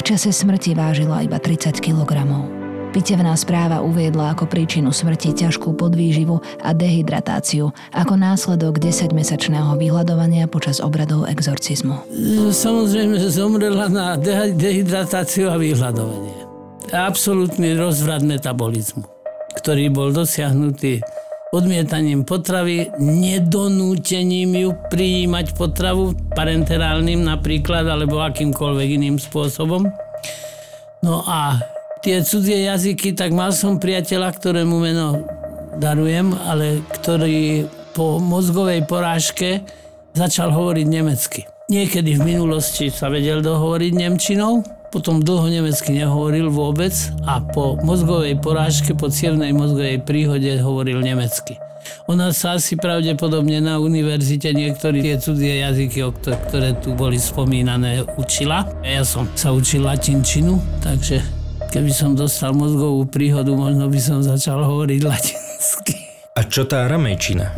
V 0.00 0.02
čase 0.02 0.32
smrti 0.32 0.72
vážila 0.72 1.20
iba 1.20 1.36
30 1.36 1.76
kilogramov. 1.76 2.48
Pitevná 2.96 3.36
správa 3.36 3.84
uviedla 3.84 4.32
ako 4.32 4.48
príčinu 4.48 4.96
smrti 4.96 5.44
ťažkú 5.44 5.76
podvýživu 5.76 6.40
a 6.64 6.72
dehydratáciu 6.72 7.68
ako 7.92 8.16
následok 8.16 8.80
10-mesačného 8.80 9.76
vyhľadovania 9.76 10.48
počas 10.48 10.80
obradov 10.80 11.28
exorcizmu. 11.28 12.08
Samozrejme, 12.48 13.20
že 13.20 13.28
zomrela 13.28 13.92
na 13.92 14.16
dehydratáciu 14.56 15.52
a 15.52 15.60
vyhľadovanie. 15.60 16.48
Absolutný 16.96 17.76
rozvrat 17.76 18.24
metabolizmu, 18.24 19.04
ktorý 19.60 19.92
bol 19.92 20.16
dosiahnutý 20.16 21.04
odmietaním 21.52 22.24
potravy, 22.24 22.88
nedonútením 22.96 24.56
ju 24.56 24.70
prijímať 24.88 25.52
potravu 25.52 26.16
parenterálnym 26.32 27.20
napríklad, 27.28 27.84
alebo 27.84 28.24
akýmkoľvek 28.24 28.88
iným 28.96 29.20
spôsobom. 29.20 29.84
No 31.04 31.20
a 31.28 31.60
tie 32.00 32.24
cudzie 32.24 32.64
jazyky, 32.64 33.12
tak 33.12 33.36
mal 33.36 33.52
som 33.52 33.76
priateľa, 33.76 34.32
ktorému 34.32 34.76
meno 34.80 35.28
darujem, 35.76 36.32
ale 36.32 36.80
ktorý 36.96 37.68
po 37.92 38.16
mozgovej 38.16 38.88
porážke 38.88 39.60
začal 40.16 40.56
hovoriť 40.56 40.86
nemecky. 40.88 41.44
Niekedy 41.68 42.16
v 42.16 42.36
minulosti 42.36 42.88
sa 42.88 43.12
vedel 43.12 43.44
dohovoriť 43.44 43.92
nemčinou, 43.92 44.64
potom 44.92 45.24
dlho 45.24 45.48
nemecky 45.48 45.96
nehovoril 45.96 46.52
vôbec 46.52 46.92
a 47.24 47.40
po 47.40 47.80
mozgovej 47.80 48.36
porážke, 48.38 48.92
po 48.92 49.08
cievnej 49.08 49.56
mozgovej 49.56 50.04
príhode 50.04 50.60
hovoril 50.60 51.00
nemecky. 51.00 51.56
Ona 52.06 52.30
sa 52.30 52.60
asi 52.60 52.78
pravdepodobne 52.78 53.58
na 53.58 53.82
univerzite 53.82 54.54
niektoré 54.54 55.02
tie 55.02 55.16
cudzie 55.18 55.64
jazyky, 55.66 56.04
ktoré 56.22 56.78
tu 56.78 56.94
boli 56.94 57.18
spomínané, 57.18 58.06
učila. 58.20 58.68
Ja 58.86 59.02
som 59.02 59.26
sa 59.34 59.50
učil 59.50 59.82
latinčinu, 59.82 60.62
takže 60.78 61.42
Keby 61.72 61.88
som 61.88 62.12
dostal 62.12 62.52
mozgovú 62.52 63.08
príhodu, 63.08 63.48
možno 63.56 63.88
by 63.88 63.96
som 63.96 64.20
začal 64.20 64.60
hovoriť 64.60 65.00
latinsky. 65.08 66.01
A 66.42 66.50
čo 66.50 66.66
tá 66.66 66.90
aramejčina? 66.90 67.54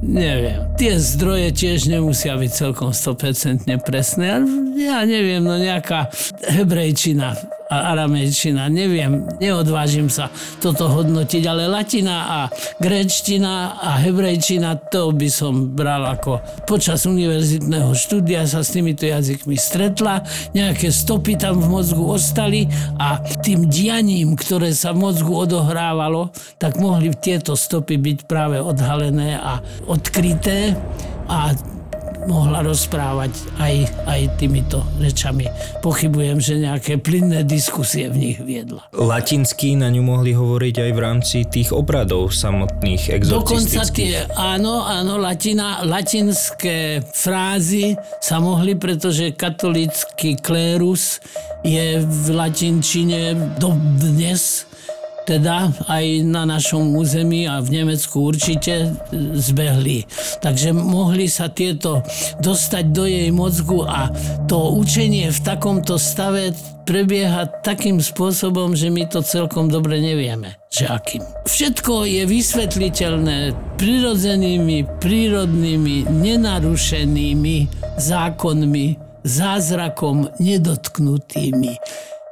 Neviem. 0.00 0.72
Tie 0.80 0.96
zdroje 0.96 1.52
tiež 1.52 1.92
nemusia 1.92 2.32
byť 2.32 2.48
celkom 2.48 2.96
100% 2.96 3.68
presné. 3.84 4.40
Ja 4.80 5.04
neviem, 5.04 5.44
no 5.44 5.60
nejaká 5.60 6.08
hebrejčina 6.48 7.36
aramejčina. 7.70 8.66
Neviem, 8.66 9.30
neodvážim 9.38 10.10
sa 10.10 10.26
toto 10.58 10.90
hodnotiť, 10.90 11.42
ale 11.46 11.70
latina 11.70 12.16
a 12.26 12.40
gréčtina 12.82 13.78
a 13.78 14.02
hebrejčina 14.02 14.74
to 14.90 15.14
by 15.14 15.30
som 15.30 15.70
bral 15.70 16.02
ako 16.10 16.42
počas 16.66 17.06
univerzitného 17.06 17.94
štúdia 17.94 18.42
sa 18.50 18.66
s 18.66 18.74
týmito 18.74 19.06
jazykmi 19.06 19.54
stretla, 19.54 20.26
nejaké 20.50 20.90
stopy 20.90 21.38
tam 21.38 21.62
v 21.62 21.70
mozgu 21.70 22.02
ostali 22.02 22.66
a 22.98 23.22
tým 23.46 23.70
dianím, 23.70 24.34
ktoré 24.34 24.74
sa 24.74 24.90
v 24.90 25.06
mozgu 25.06 25.30
odohrávalo, 25.30 26.34
tak 26.58 26.76
mohli 26.82 27.14
tieto 27.14 27.54
stopy 27.54 27.96
byť 27.96 28.18
práve 28.26 28.58
odhalené 28.58 29.38
a 29.38 29.62
odkryté 29.86 30.74
a 31.30 31.54
mohla 32.28 32.60
rozprávať 32.60 33.32
aj, 33.56 33.74
aj 34.04 34.20
týmito 34.36 34.84
rečami. 35.00 35.48
Pochybujem, 35.80 36.40
že 36.40 36.60
nejaké 36.60 37.00
plynné 37.00 37.46
diskusie 37.46 38.10
v 38.12 38.16
nich 38.16 38.38
viedla. 38.40 38.88
Latinsky 38.92 39.78
na 39.78 39.88
ňu 39.88 40.02
mohli 40.04 40.36
hovoriť 40.36 40.74
aj 40.84 40.90
v 40.92 41.00
rámci 41.00 41.36
tých 41.48 41.72
obradov 41.72 42.32
samotných 42.32 43.16
exorcistických. 43.16 43.40
Dokonca 43.40 43.80
tie, 43.94 44.14
áno, 44.36 44.84
áno, 44.84 45.16
latina, 45.16 45.86
latinské 45.86 47.04
frázy 47.14 47.96
sa 48.20 48.42
mohli, 48.42 48.76
pretože 48.76 49.32
katolícky 49.32 50.36
klérus 50.40 51.22
je 51.64 52.00
v 52.00 52.26
latinčine 52.32 53.56
dodnes 53.60 54.70
teda 55.26 55.70
aj 55.88 56.04
na 56.26 56.48
našom 56.48 56.96
území 56.96 57.44
a 57.46 57.60
v 57.60 57.82
Nemecku 57.82 58.30
určite 58.30 58.94
zbehli. 59.36 60.04
Takže 60.40 60.72
mohli 60.72 61.28
sa 61.28 61.52
tieto 61.52 62.02
dostať 62.40 62.84
do 62.90 63.04
jej 63.04 63.28
mozgu 63.30 63.84
a 63.86 64.10
to 64.48 64.74
učenie 64.76 65.28
v 65.30 65.40
takomto 65.44 66.00
stave 66.00 66.52
prebieha 66.88 67.46
takým 67.62 68.02
spôsobom, 68.02 68.74
že 68.74 68.90
my 68.90 69.06
to 69.06 69.22
celkom 69.22 69.70
dobre 69.70 70.02
nevieme, 70.02 70.58
že 70.74 70.90
akým. 70.90 71.22
Všetko 71.46 72.02
je 72.08 72.22
vysvetliteľné 72.26 73.38
prirodzenými, 73.78 74.98
prírodnými, 74.98 76.10
nenarušenými 76.10 77.56
zákonmi, 77.94 78.86
zázrakom 79.22 80.34
nedotknutými. 80.42 81.78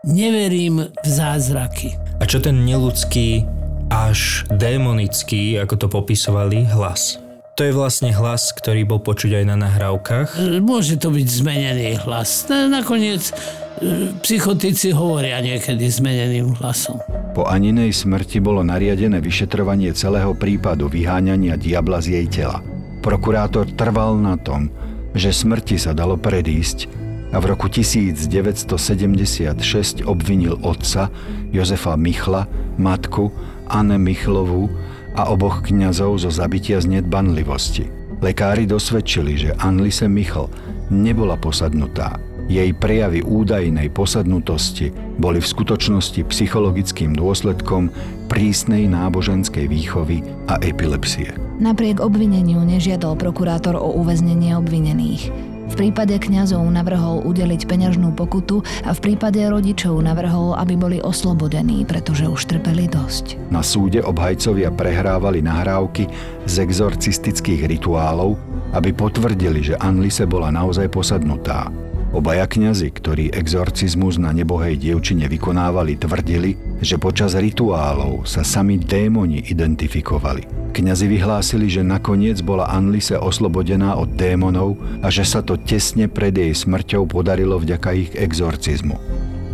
Neverím 0.08 0.88
v 0.88 1.06
zázraky. 1.06 2.07
A 2.18 2.26
čo 2.26 2.42
ten 2.42 2.66
neludský, 2.66 3.46
až 3.94 4.42
démonický, 4.50 5.54
ako 5.62 5.74
to 5.78 5.86
popisovali, 5.86 6.66
hlas? 6.74 7.22
To 7.54 7.66
je 7.66 7.74
vlastne 7.74 8.10
hlas, 8.14 8.54
ktorý 8.54 8.86
bol 8.86 9.02
počuť 9.02 9.42
aj 9.42 9.44
na 9.46 9.56
nahrávkach? 9.58 10.38
Môže 10.62 10.98
to 10.98 11.10
byť 11.14 11.26
zmenený 11.26 11.98
hlas. 12.06 12.46
Nakoniec 12.50 13.30
e, 13.30 14.14
psychotici 14.22 14.94
hovoria 14.94 15.42
niekedy 15.42 15.82
zmeneným 15.90 16.54
hlasom. 16.58 17.02
Po 17.34 17.46
Aninej 17.46 17.94
smrti 17.94 18.38
bolo 18.38 18.62
nariadené 18.62 19.18
vyšetrovanie 19.18 19.90
celého 19.94 20.34
prípadu 20.34 20.86
vyháňania 20.86 21.58
diabla 21.58 21.98
z 21.98 22.22
jej 22.22 22.26
tela. 22.30 22.62
Prokurátor 23.02 23.66
trval 23.74 24.18
na 24.18 24.38
tom, 24.38 24.70
že 25.14 25.34
smrti 25.34 25.78
sa 25.78 25.94
dalo 25.94 26.18
predísť 26.18 27.07
a 27.32 27.36
v 27.36 27.44
roku 27.44 27.68
1976 27.68 30.00
obvinil 30.08 30.56
otca 30.64 31.12
Jozefa 31.52 31.92
Michla, 32.00 32.48
matku 32.80 33.28
Anne 33.68 34.00
Michlovú 34.00 34.72
a 35.12 35.28
oboch 35.28 35.68
kňazov 35.68 36.24
zo 36.24 36.32
zabitia 36.32 36.80
z 36.80 37.00
nedbanlivosti. 37.00 37.84
Lekári 38.18 38.66
dosvedčili, 38.66 39.38
že 39.38 39.54
Anlise 39.60 40.08
Michl 40.08 40.48
nebola 40.90 41.36
posadnutá. 41.36 42.16
Jej 42.48 42.72
prejavy 42.80 43.20
údajnej 43.20 43.92
posadnutosti 43.92 44.88
boli 45.20 45.36
v 45.36 45.50
skutočnosti 45.52 46.24
psychologickým 46.32 47.12
dôsledkom 47.12 47.92
prísnej 48.32 48.88
náboženskej 48.88 49.68
výchovy 49.68 50.24
a 50.48 50.56
epilepsie. 50.64 51.36
Napriek 51.60 52.00
obvineniu 52.00 52.64
nežiadal 52.64 53.20
prokurátor 53.20 53.76
o 53.76 54.00
uväznenie 54.00 54.56
obvinených. 54.56 55.57
V 55.68 55.74
prípade 55.76 56.16
kňazov 56.16 56.64
navrhol 56.72 57.22
udeliť 57.28 57.68
peňažnú 57.68 58.16
pokutu 58.16 58.64
a 58.82 58.90
v 58.96 59.00
prípade 59.04 59.38
rodičov 59.44 60.00
navrhol, 60.00 60.56
aby 60.56 60.74
boli 60.74 60.98
oslobodení, 60.98 61.84
pretože 61.84 62.24
už 62.24 62.48
trpeli 62.48 62.88
dosť. 62.88 63.36
Na 63.52 63.60
súde 63.60 64.00
obhajcovia 64.00 64.72
prehrávali 64.72 65.44
nahrávky 65.44 66.08
z 66.48 66.54
exorcistických 66.64 67.68
rituálov, 67.68 68.40
aby 68.72 68.90
potvrdili, 68.96 69.72
že 69.72 69.80
Anlise 69.80 70.24
bola 70.24 70.48
naozaj 70.48 70.88
posadnutá. 70.88 71.68
Obaja 72.08 72.48
kňazi, 72.48 72.88
ktorí 72.88 73.24
exorcizmus 73.36 74.16
na 74.16 74.32
nebohej 74.32 74.80
dievčine 74.80 75.28
vykonávali, 75.28 76.00
tvrdili, 76.00 76.56
že 76.78 76.96
počas 76.96 77.34
rituálov 77.34 78.22
sa 78.26 78.46
sami 78.46 78.78
démoni 78.78 79.42
identifikovali. 79.50 80.46
Kňazi 80.70 81.06
vyhlásili, 81.10 81.66
že 81.66 81.82
nakoniec 81.82 82.38
bola 82.44 82.70
Anlise 82.70 83.18
oslobodená 83.18 83.98
od 83.98 84.14
démonov 84.14 84.78
a 85.02 85.10
že 85.10 85.26
sa 85.26 85.42
to 85.42 85.58
tesne 85.58 86.06
pred 86.06 86.30
jej 86.30 86.54
smrťou 86.54 87.10
podarilo 87.10 87.58
vďaka 87.58 87.88
ich 87.98 88.10
exorcizmu. 88.14 88.94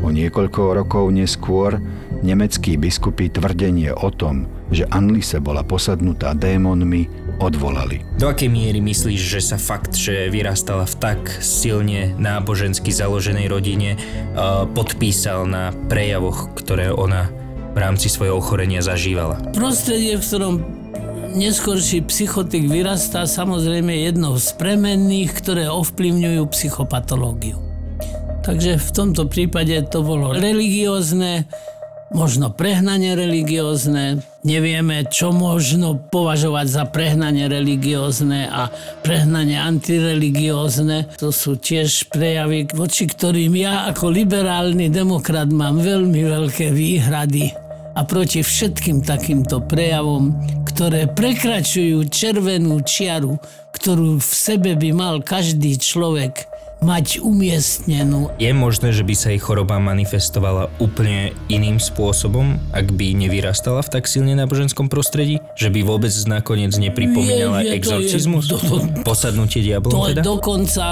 O 0.05 0.13
niekoľko 0.13 0.85
rokov 0.85 1.09
neskôr 1.09 1.81
nemeckí 2.21 2.77
biskupy 2.77 3.33
tvrdenie 3.33 3.89
o 3.97 4.13
tom, 4.13 4.45
že 4.69 4.85
Anlise 4.93 5.41
bola 5.41 5.65
posadnutá 5.65 6.37
démonmi, 6.37 7.09
odvolali. 7.39 8.03
Do 8.19 8.31
akej 8.31 8.51
miery 8.51 8.79
myslíš, 8.79 9.21
že 9.21 9.41
sa 9.43 9.57
fakt, 9.59 9.95
že 9.99 10.31
vyrastala 10.31 10.87
v 10.87 10.95
tak 11.01 11.21
silne 11.43 12.15
nábožensky 12.19 12.95
založenej 12.95 13.47
rodine, 13.51 13.97
uh, 13.97 14.69
podpísal 14.71 15.47
na 15.49 15.75
prejavoch, 15.91 16.55
ktoré 16.55 16.95
ona 16.95 17.31
v 17.75 17.79
rámci 17.83 18.07
svojho 18.07 18.39
ochorenia 18.39 18.81
zažívala? 18.81 19.43
Prostredie, 19.51 20.15
v 20.15 20.23
ktorom 20.23 20.55
neskorší 21.35 22.07
psychotik 22.07 22.71
vyrastá, 22.71 23.27
samozrejme 23.27 23.91
jednou 23.91 24.39
z 24.39 24.55
premenných, 24.55 25.35
ktoré 25.35 25.67
ovplyvňujú 25.67 26.43
psychopatológiu. 26.55 27.59
Takže 28.47 28.79
v 28.79 28.91
tomto 28.93 29.27
prípade 29.27 29.75
to 29.91 30.05
bolo 30.05 30.31
religiózne, 30.37 31.51
možno 32.13 32.53
prehnanie 32.53 33.17
religiózne, 33.17 34.21
nevieme, 34.45 35.09
čo 35.09 35.33
možno 35.33 35.97
považovať 35.97 36.67
za 36.69 36.85
prehnanie 36.85 37.49
religiózne 37.49 38.51
a 38.51 38.69
prehnanie 39.01 39.57
antireligiózne. 39.57 41.17
To 41.17 41.33
sú 41.33 41.57
tiež 41.57 42.13
prejavy, 42.13 42.69
voči 42.75 43.09
ktorým 43.09 43.57
ja 43.57 43.89
ako 43.89 44.13
liberálny 44.13 44.93
demokrat 44.93 45.49
mám 45.49 45.81
veľmi 45.81 46.21
veľké 46.21 46.75
výhrady 46.75 47.55
a 47.95 48.03
proti 48.03 48.43
všetkým 48.43 49.07
takýmto 49.07 49.63
prejavom, 49.65 50.35
ktoré 50.67 51.07
prekračujú 51.07 52.11
červenú 52.11 52.83
čiaru, 52.83 53.39
ktorú 53.71 54.19
v 54.19 54.33
sebe 54.35 54.75
by 54.75 54.91
mal 54.91 55.15
každý 55.23 55.79
človek 55.79 56.54
mať 56.81 57.21
umiestnenú. 57.21 58.33
Je 58.37 58.51
možné, 58.51 58.91
že 58.91 59.03
by 59.03 59.15
sa 59.15 59.31
jej 59.31 59.39
choroba 59.39 59.79
manifestovala 59.79 60.69
úplne 60.79 61.31
iným 61.47 61.79
spôsobom, 61.79 62.59
ak 62.73 62.93
by 62.93 63.15
nevyrastala 63.15 63.81
v 63.81 63.89
tak 63.89 64.05
silne 64.05 64.35
náboženskom 64.35 64.89
prostredí? 64.89 65.39
Že 65.55 65.69
by 65.71 65.81
vôbec 65.83 66.13
nakoniec 66.27 66.75
nepripomínala 66.77 67.63
Je- 67.63 67.65
je- 67.65 67.71
to 67.71 67.79
exorcizmus? 67.79 68.45
je- 68.49 68.53
to- 68.53 68.61
to- 68.61 68.83
Posadnutie 69.05 69.61
diablom 69.61 69.93
To 69.95 70.09
je 70.09 70.17
teda? 70.17 70.23
dokonca 70.25 70.85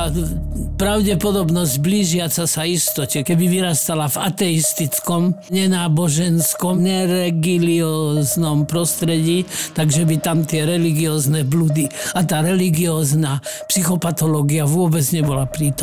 pravdepodobnosť 0.76 1.74
blížiaca 1.78 2.44
sa 2.44 2.62
istote. 2.64 3.22
Keby 3.22 3.44
vyrastala 3.48 4.08
v 4.08 4.16
ateistickom, 4.22 5.36
nenáboženskom, 5.48 6.80
neregilióznom 6.80 8.66
prostredí, 8.66 9.44
takže 9.72 10.02
by 10.04 10.16
tam 10.18 10.38
tie 10.42 10.64
religiózne 10.64 11.44
blúdy 11.44 11.86
a 12.16 12.20
tá 12.24 12.42
religiózna 12.42 13.38
psychopatológia 13.68 14.66
vôbec 14.66 15.04
nebola 15.12 15.46
prítomná. 15.46 15.80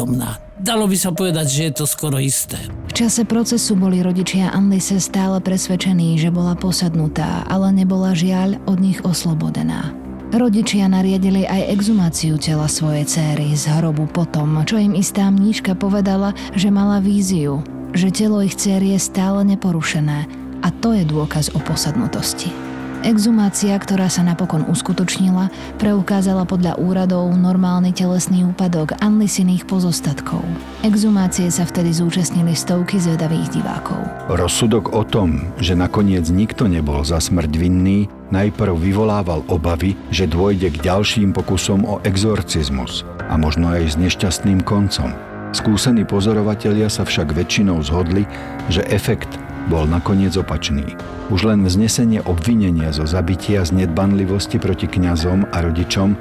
Dalo 0.59 0.85
by 0.91 0.97
sa 0.99 1.15
povedať, 1.15 1.47
že 1.47 1.61
je 1.71 1.73
to 1.79 1.85
skoro 1.87 2.19
isté. 2.19 2.59
V 2.91 2.93
čase 2.93 3.23
procesu 3.23 3.79
boli 3.79 4.03
rodičia 4.03 4.51
Anlise 4.51 4.99
stále 4.99 5.39
presvedčení, 5.39 6.19
že 6.19 6.29
bola 6.31 6.55
posadnutá, 6.55 7.47
ale 7.47 7.71
nebola 7.71 8.11
žiaľ 8.11 8.59
od 8.67 8.83
nich 8.83 8.99
oslobodená. 9.01 9.95
Rodičia 10.29 10.85
nariadili 10.85 11.49
aj 11.49 11.73
exumáciu 11.73 12.37
tela 12.37 12.69
svojej 12.69 13.01
céry 13.09 13.57
z 13.57 13.65
hrobu 13.81 14.05
potom, 14.05 14.61
čo 14.61 14.77
im 14.77 14.93
istá 14.93 15.25
mníška 15.25 15.73
povedala, 15.73 16.37
že 16.53 16.69
mala 16.69 17.01
víziu, 17.01 17.65
že 17.97 18.13
telo 18.13 18.45
ich 18.45 18.53
céry 18.53 18.93
je 18.93 19.01
stále 19.01 19.41
neporušené 19.41 20.29
a 20.61 20.67
to 20.85 20.93
je 20.93 21.01
dôkaz 21.07 21.49
o 21.57 21.59
posadnutosti. 21.65 22.68
Exumácia, 22.99 23.71
ktorá 23.79 24.11
sa 24.11 24.27
napokon 24.27 24.67
uskutočnila, 24.67 25.47
preukázala 25.79 26.43
podľa 26.43 26.75
úradov 26.75 27.31
normálny 27.31 27.95
telesný 27.95 28.43
úpadok 28.43 28.99
Anlisiných 28.99 29.63
pozostatkov. 29.63 30.43
Exumácie 30.83 31.47
sa 31.47 31.63
vtedy 31.63 31.95
zúčastnili 31.95 32.51
stovky 32.51 32.99
zvedavých 32.99 33.55
divákov. 33.55 34.03
Rozsudok 34.27 34.91
o 34.91 35.07
tom, 35.07 35.47
že 35.63 35.79
nakoniec 35.79 36.27
nikto 36.27 36.67
nebol 36.67 36.99
za 37.07 37.23
smrť 37.23 37.55
vinný, 37.55 38.11
najprv 38.35 38.75
vyvolával 38.75 39.47
obavy, 39.47 39.95
že 40.11 40.27
dôjde 40.27 40.75
k 40.75 40.91
ďalším 40.91 41.31
pokusom 41.31 41.87
o 41.87 42.03
exorcizmus 42.03 43.07
a 43.31 43.39
možno 43.39 43.71
aj 43.71 43.95
s 43.95 43.95
nešťastným 43.95 44.59
koncom. 44.67 45.15
Skúsení 45.55 46.03
pozorovatelia 46.03 46.91
sa 46.91 47.07
však 47.07 47.31
väčšinou 47.31 47.79
zhodli, 47.81 48.27
že 48.67 48.85
efekt 48.91 49.31
bol 49.69 49.85
nakoniec 49.85 50.33
opačný. 50.33 50.97
Už 51.29 51.45
len 51.45 51.61
vznesenie 51.61 52.25
obvinenia 52.25 52.89
zo 52.89 53.05
zabitia 53.05 53.61
z 53.61 53.85
nedbanlivosti 53.85 54.57
proti 54.57 54.89
kňazom 54.89 55.45
a 55.53 55.61
rodičom 55.61 56.17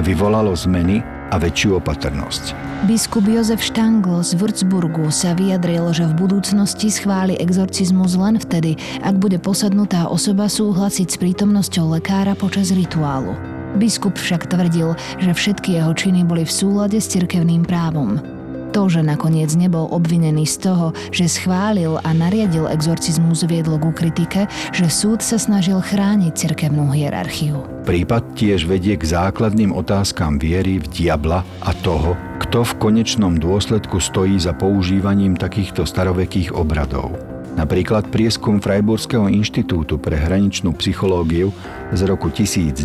vyvolalo 0.00 0.54
zmeny 0.54 1.02
a 1.30 1.36
väčšiu 1.36 1.82
opatrnosť. 1.82 2.54
Biskup 2.86 3.26
Jozef 3.26 3.58
Štangl 3.58 4.22
z 4.22 4.38
Würzburgu 4.38 5.10
sa 5.10 5.34
vyjadril, 5.34 5.90
že 5.90 6.06
v 6.06 6.26
budúcnosti 6.26 6.92
schváli 6.92 7.34
exorcizmus 7.42 8.14
len 8.14 8.38
vtedy, 8.38 8.78
ak 9.02 9.18
bude 9.18 9.42
posadnutá 9.42 10.06
osoba 10.06 10.46
súhlasiť 10.46 11.08
s 11.10 11.16
prítomnosťou 11.18 11.98
lekára 11.98 12.38
počas 12.38 12.70
rituálu. 12.70 13.34
Biskup 13.74 14.14
však 14.14 14.46
tvrdil, 14.46 14.94
že 15.18 15.34
všetky 15.34 15.82
jeho 15.82 15.90
činy 15.90 16.22
boli 16.22 16.46
v 16.46 16.54
súlade 16.54 17.02
s 17.02 17.10
cirkevným 17.10 17.66
právom. 17.66 18.33
To, 18.74 18.90
že 18.90 19.06
nakoniec 19.06 19.54
nebol 19.54 19.86
obvinený 19.86 20.50
z 20.50 20.66
toho, 20.66 20.90
že 21.14 21.30
schválil 21.30 21.94
a 22.02 22.10
nariadil 22.10 22.66
exorcizmus 22.66 23.46
viedlo 23.46 23.78
ku 23.78 23.94
kritike, 23.94 24.50
že 24.74 24.90
súd 24.90 25.22
sa 25.22 25.38
snažil 25.38 25.78
chrániť 25.78 26.34
cirkevnú 26.34 26.90
hierarchiu. 26.90 27.62
Prípad 27.86 28.34
tiež 28.34 28.66
vedie 28.66 28.98
k 28.98 29.06
základným 29.06 29.70
otázkam 29.70 30.42
viery 30.42 30.82
v 30.82 30.90
diabla 30.90 31.46
a 31.62 31.70
toho, 31.86 32.18
kto 32.42 32.66
v 32.66 32.72
konečnom 32.82 33.38
dôsledku 33.38 34.02
stojí 34.02 34.42
za 34.42 34.50
používaním 34.50 35.38
takýchto 35.38 35.86
starovekých 35.86 36.50
obradov. 36.50 37.14
Napríklad 37.54 38.10
prieskum 38.10 38.58
Freiburského 38.58 39.30
inštitútu 39.30 40.02
pre 40.02 40.18
hraničnú 40.18 40.74
psychológiu 40.82 41.54
z 41.94 42.00
roku 42.10 42.26
1974 42.26 42.82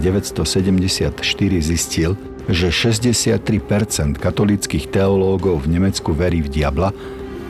zistil, 1.57 2.13
že 2.47 2.71
63% 2.71 4.15
katolických 4.15 4.87
teológov 4.93 5.67
v 5.67 5.75
Nemecku 5.75 6.15
verí 6.15 6.39
v 6.45 6.49
diabla 6.49 6.95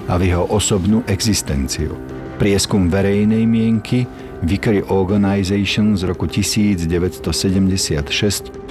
a 0.10 0.17
v 0.17 0.34
jeho 0.34 0.49
osobnú 0.49 1.06
existenciu. 1.06 1.93
Prieskum 2.41 2.89
verejnej 2.89 3.45
mienky 3.45 4.10
Vickery 4.41 4.80
Organization 4.88 5.99
z 5.99 6.08
roku 6.08 6.23
1976 6.25 6.88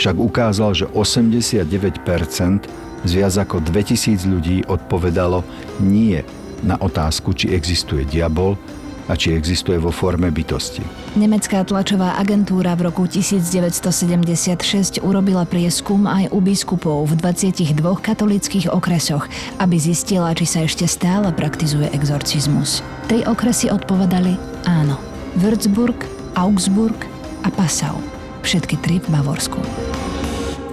však 0.00 0.16
ukázal, 0.16 0.72
že 0.72 0.86
89% 0.96 2.66
z 3.04 3.10
viac 3.14 3.34
ako 3.36 3.60
2000 3.62 4.26
ľudí 4.26 4.64
odpovedalo 4.66 5.44
nie 5.84 6.24
na 6.64 6.80
otázku, 6.80 7.36
či 7.36 7.54
existuje 7.54 8.02
diabol 8.08 8.58
a 9.08 9.16
či 9.16 9.32
existuje 9.32 9.80
vo 9.80 9.88
forme 9.88 10.28
bytosti. 10.28 10.84
Nemecká 11.16 11.64
tlačová 11.64 12.20
agentúra 12.20 12.76
v 12.76 12.92
roku 12.92 13.08
1976 13.08 15.00
urobila 15.00 15.48
prieskum 15.48 16.04
aj 16.04 16.28
u 16.30 16.38
biskupov 16.44 17.08
v 17.08 17.16
22 17.16 17.80
katolických 17.80 18.68
okresoch, 18.70 19.26
aby 19.58 19.76
zistila, 19.80 20.30
či 20.36 20.44
sa 20.44 20.62
ešte 20.68 20.84
stále 20.84 21.32
praktizuje 21.32 21.88
exorcizmus. 21.96 22.84
Tri 23.08 23.24
okresy 23.24 23.72
odpovedali 23.72 24.36
áno. 24.68 25.00
Würzburg, 25.40 25.96
Augsburg 26.36 27.08
a 27.42 27.48
Passau. 27.48 27.96
Všetky 28.44 28.76
tri 28.84 28.96
v 29.00 29.08
Bavorsku. 29.12 29.60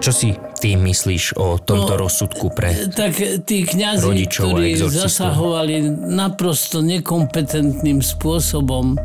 Čo 0.03 0.11
si 0.13 0.44
ty 0.60 0.80
myslíš 0.80 1.36
o 1.38 1.60
tomto 1.60 1.93
No, 1.95 2.01
rozsudku 2.08 2.51
pre... 2.56 2.89
Tak 2.91 3.45
tí 3.45 3.68
kňazi, 3.68 4.26
ktorí 4.26 4.80
zasahovali 4.80 5.84
naprosto 6.12 6.80
nekompetentným 6.82 7.99
spôsobom 7.99 8.95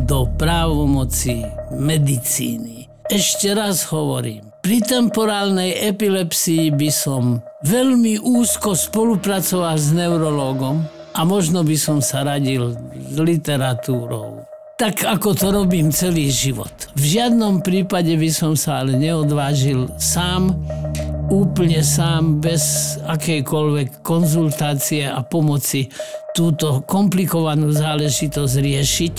do 0.00 0.18
právomoci 0.38 1.44
medicíny. 1.74 2.88
Ešte 3.10 3.50
raz 3.52 3.90
hovorím, 3.90 4.46
Pri 4.60 4.84
temporálnej 4.84 5.72
epilepsii 5.88 6.70
by 6.76 6.90
som 6.92 7.40
veľmi 7.64 8.20
úzko 8.20 8.76
spolupracoval 8.76 9.74
s 9.74 9.88
neurológom 9.90 10.84
a 11.16 11.20
možno 11.24 11.64
by 11.64 11.76
som 11.80 11.98
sa 12.04 12.22
radil 12.22 12.76
s 12.92 13.16
literatúrou. 13.18 14.44
Tak 14.76 15.04
ako 15.04 15.36
to 15.36 15.52
robím 15.52 15.92
celý 15.92 16.32
život. 16.32 16.72
V 16.96 17.20
žiadnom 17.20 17.60
prípade 17.60 18.16
by 18.16 18.30
som 18.32 18.56
sa 18.56 18.80
ale 18.80 18.96
neodvážil 18.96 19.92
sám, 20.00 20.56
úplne 21.30 21.80
sám, 21.86 22.42
bez 22.42 22.98
akejkoľvek 23.06 24.02
konzultácie 24.02 25.06
a 25.06 25.22
pomoci 25.22 25.86
túto 26.34 26.82
komplikovanú 26.84 27.70
záležitosť 27.70 28.54
riešiť. 28.58 29.16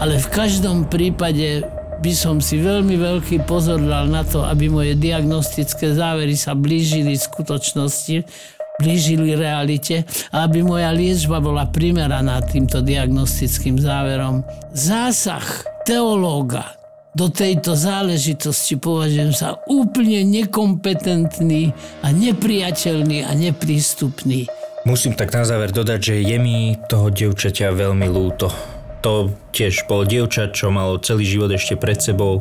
Ale 0.00 0.20
v 0.20 0.28
každom 0.28 0.86
prípade 0.92 1.64
by 2.04 2.12
som 2.12 2.36
si 2.36 2.60
veľmi 2.60 3.00
veľký 3.00 3.48
pozor 3.48 3.80
dal 3.80 4.12
na 4.12 4.20
to, 4.20 4.44
aby 4.44 4.68
moje 4.68 4.92
diagnostické 5.00 5.96
závery 5.96 6.36
sa 6.36 6.52
blížili 6.52 7.16
skutočnosti, 7.16 8.28
blížili 8.76 9.32
realite 9.32 10.04
a 10.28 10.44
aby 10.44 10.60
moja 10.60 10.92
liečba 10.92 11.40
bola 11.40 11.64
primeraná 11.64 12.44
týmto 12.44 12.84
diagnostickým 12.84 13.80
záverom. 13.80 14.44
Zásah 14.76 15.64
teológa 15.88 16.83
do 17.14 17.30
tejto 17.30 17.78
záležitosti 17.78 18.78
považujem 18.78 19.32
sa 19.32 19.62
úplne 19.70 20.26
nekompetentný 20.26 21.70
a 22.02 22.10
nepriateľný 22.10 23.24
a 23.24 23.32
neprístupný. 23.38 24.50
Musím 24.84 25.16
tak 25.16 25.32
na 25.32 25.48
záver 25.48 25.72
dodať, 25.72 26.00
že 26.12 26.14
je 26.20 26.36
mi 26.36 26.76
toho 26.90 27.08
dievčaťa 27.08 27.72
veľmi 27.72 28.04
lúto 28.10 28.52
to 29.04 29.28
tiež 29.52 29.84
bol 29.84 30.08
dievčat, 30.08 30.56
čo 30.56 30.72
malo 30.72 30.96
celý 30.96 31.28
život 31.28 31.52
ešte 31.52 31.76
pred 31.76 32.00
sebou, 32.00 32.40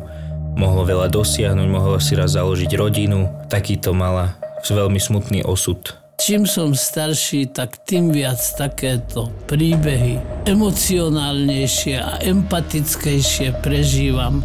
mohlo 0.55 0.87
veľa 0.87 1.11
dosiahnuť, 1.11 1.67
mohlo 1.67 1.99
si 1.99 2.15
raz 2.15 2.39
založiť 2.39 2.71
rodinu, 2.79 3.27
takýto 3.51 3.91
mala 3.91 4.39
veľmi 4.63 4.95
smutný 4.95 5.43
osud. 5.43 5.99
Čím 6.23 6.47
som 6.47 6.71
starší, 6.71 7.51
tak 7.51 7.83
tým 7.83 8.15
viac 8.15 8.39
takéto 8.55 9.27
príbehy 9.51 10.47
emocionálnejšie 10.47 11.99
a 11.99 12.23
empatickejšie 12.23 13.59
prežívam. 13.59 14.39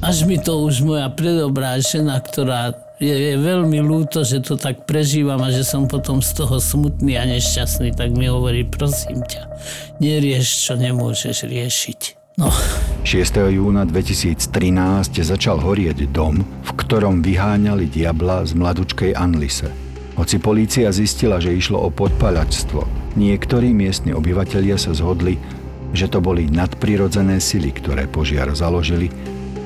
Až 0.00 0.24
mi 0.24 0.40
to 0.40 0.64
už 0.64 0.80
moja 0.80 1.12
predobrá 1.12 1.76
žena, 1.76 2.16
ktorá 2.24 2.72
je, 2.96 3.12
je 3.12 3.34
veľmi 3.36 3.84
ľúto, 3.84 4.24
že 4.24 4.40
to 4.40 4.56
tak 4.56 4.88
prežívam 4.88 5.36
a 5.44 5.52
že 5.52 5.60
som 5.60 5.84
potom 5.84 6.24
z 6.24 6.40
toho 6.40 6.56
smutný 6.56 7.20
a 7.20 7.28
nešťastný, 7.28 7.92
tak 7.92 8.16
mi 8.16 8.24
hovorí, 8.24 8.64
prosím 8.64 9.20
ťa, 9.20 9.52
nerieš, 10.00 10.68
čo 10.68 10.80
nemôžeš 10.80 11.44
riešiť. 11.44 12.00
No. 12.40 12.48
6. 13.04 13.52
júna 13.52 13.84
2013 13.84 14.48
začal 15.20 15.60
horieť 15.60 16.08
dom, 16.08 16.48
v 16.48 16.70
ktorom 16.80 17.20
vyháňali 17.20 17.84
diabla 17.84 18.48
z 18.48 18.56
mladučkej 18.56 19.12
Anlise. 19.12 19.68
Hoci 20.16 20.40
polícia 20.40 20.88
zistila, 20.96 21.36
že 21.44 21.52
išlo 21.52 21.76
o 21.76 21.92
podpaľačstvo, 21.92 22.88
niektorí 23.20 23.76
miestni 23.76 24.16
obyvatelia 24.16 24.80
sa 24.80 24.96
zhodli, 24.96 25.36
že 25.92 26.08
to 26.08 26.24
boli 26.24 26.48
nadprirodzené 26.48 27.36
sily, 27.36 27.68
ktoré 27.76 28.08
požiar 28.08 28.48
založili 28.56 29.12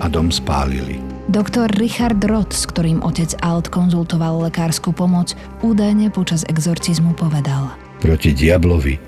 a 0.01 0.07
dom 0.11 0.33
spálili. 0.33 0.99
Doktor 1.31 1.73
Richard 1.81 2.21
Roth, 2.29 2.53
s 2.53 2.69
ktorým 2.69 3.01
otec 3.01 3.33
Alt 3.41 3.73
konzultoval 3.73 4.45
lekárskú 4.45 4.93
pomoc, 4.93 5.33
údajne 5.65 6.13
počas 6.13 6.45
exorcizmu 6.47 7.17
povedal. 7.17 7.73
Proti 8.05 8.37
diablovi 8.37 9.01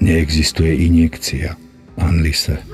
neexistuje 0.00 0.72
injekcia. 0.88 1.54
Anlise. 2.00 2.64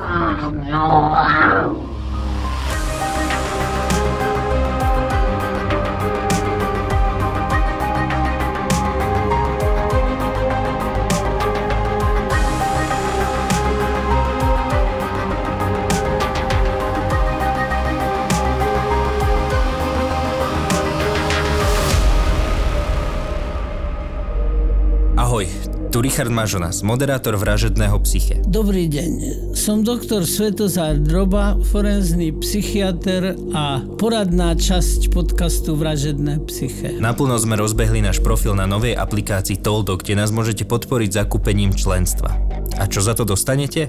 Tu 25.89 26.05
Richard 26.05 26.28
Mažonas, 26.28 26.84
moderátor 26.84 27.41
vražedného 27.41 27.97
psyche. 28.05 28.45
Dobrý 28.45 28.93
deň, 28.93 29.12
som 29.57 29.80
doktor 29.80 30.28
Svetozár 30.28 31.01
Droba, 31.01 31.57
forenzný 31.64 32.28
psychiatr 32.45 33.32
a 33.57 33.80
poradná 33.97 34.53
časť 34.53 35.09
podcastu 35.09 35.80
Vražedné 35.80 36.45
psyche. 36.45 37.01
Naplno 37.01 37.41
sme 37.41 37.57
rozbehli 37.57 38.05
náš 38.05 38.20
profil 38.20 38.53
na 38.53 38.68
novej 38.68 39.01
aplikácii 39.01 39.64
Toldo, 39.64 39.97
kde 39.97 40.20
nás 40.20 40.28
môžete 40.28 40.68
podporiť 40.68 41.24
zakúpením 41.24 41.72
členstva. 41.72 42.36
A 42.76 42.84
čo 42.84 43.01
za 43.01 43.16
to 43.16 43.24
dostanete? 43.24 43.89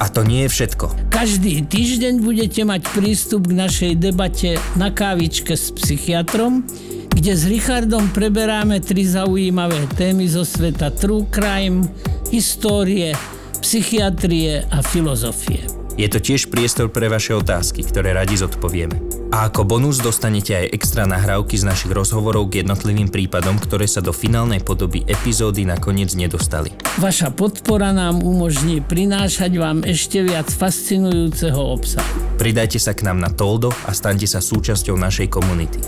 A 0.00 0.08
to 0.08 0.24
nie 0.24 0.48
je 0.48 0.50
všetko. 0.50 1.12
Každý 1.12 1.60
týždeň 1.68 2.24
budete 2.24 2.64
mať 2.64 2.88
prístup 2.96 3.52
k 3.52 3.60
našej 3.60 3.92
debate 4.00 4.56
na 4.80 4.88
kávičke 4.88 5.52
s 5.52 5.76
psychiatrom, 5.76 6.64
kde 7.12 7.36
s 7.36 7.44
Richardom 7.44 8.08
preberáme 8.08 8.80
tri 8.80 9.04
zaujímavé 9.04 9.84
témy 9.92 10.24
zo 10.24 10.48
sveta 10.48 10.88
true 10.88 11.28
crime, 11.28 11.84
histórie, 12.32 13.12
psychiatrie 13.60 14.64
a 14.72 14.80
filozofie. 14.80 15.68
Je 16.00 16.08
to 16.08 16.16
tiež 16.16 16.48
priestor 16.48 16.88
pre 16.88 17.12
vaše 17.12 17.36
otázky, 17.36 17.84
ktoré 17.84 18.16
radi 18.16 18.40
zodpovieme. 18.40 19.19
A 19.30 19.46
ako 19.46 19.62
bonus 19.62 20.02
dostanete 20.02 20.58
aj 20.58 20.74
extra 20.74 21.06
nahrávky 21.06 21.54
z 21.54 21.62
našich 21.62 21.94
rozhovorov 21.94 22.50
k 22.50 22.66
jednotlivým 22.66 23.14
prípadom, 23.14 23.62
ktoré 23.62 23.86
sa 23.86 24.02
do 24.02 24.10
finálnej 24.10 24.58
podoby 24.58 25.06
epizódy 25.06 25.62
nakoniec 25.62 26.10
nedostali. 26.18 26.74
Vaša 26.98 27.30
podpora 27.30 27.94
nám 27.94 28.26
umožní 28.26 28.82
prinášať 28.82 29.54
vám 29.54 29.86
ešte 29.86 30.26
viac 30.26 30.50
fascinujúceho 30.50 31.62
obsahu. 31.62 32.42
Pridajte 32.42 32.82
sa 32.82 32.90
k 32.90 33.06
nám 33.06 33.22
na 33.22 33.30
Toldo 33.30 33.70
a 33.86 33.94
staňte 33.94 34.26
sa 34.26 34.42
súčasťou 34.42 34.98
našej 34.98 35.30
komunity. 35.30 35.78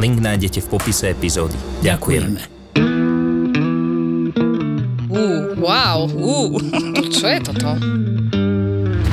Link 0.00 0.16
nájdete 0.16 0.64
v 0.64 0.68
popise 0.72 1.12
epizódy. 1.12 1.56
Ďakujeme. 1.84 2.40
Uh, 5.12 5.52
wow, 5.60 6.08
uh, 6.08 6.48
čo 7.16 7.28
je 7.28 7.38
toto? 7.44 7.70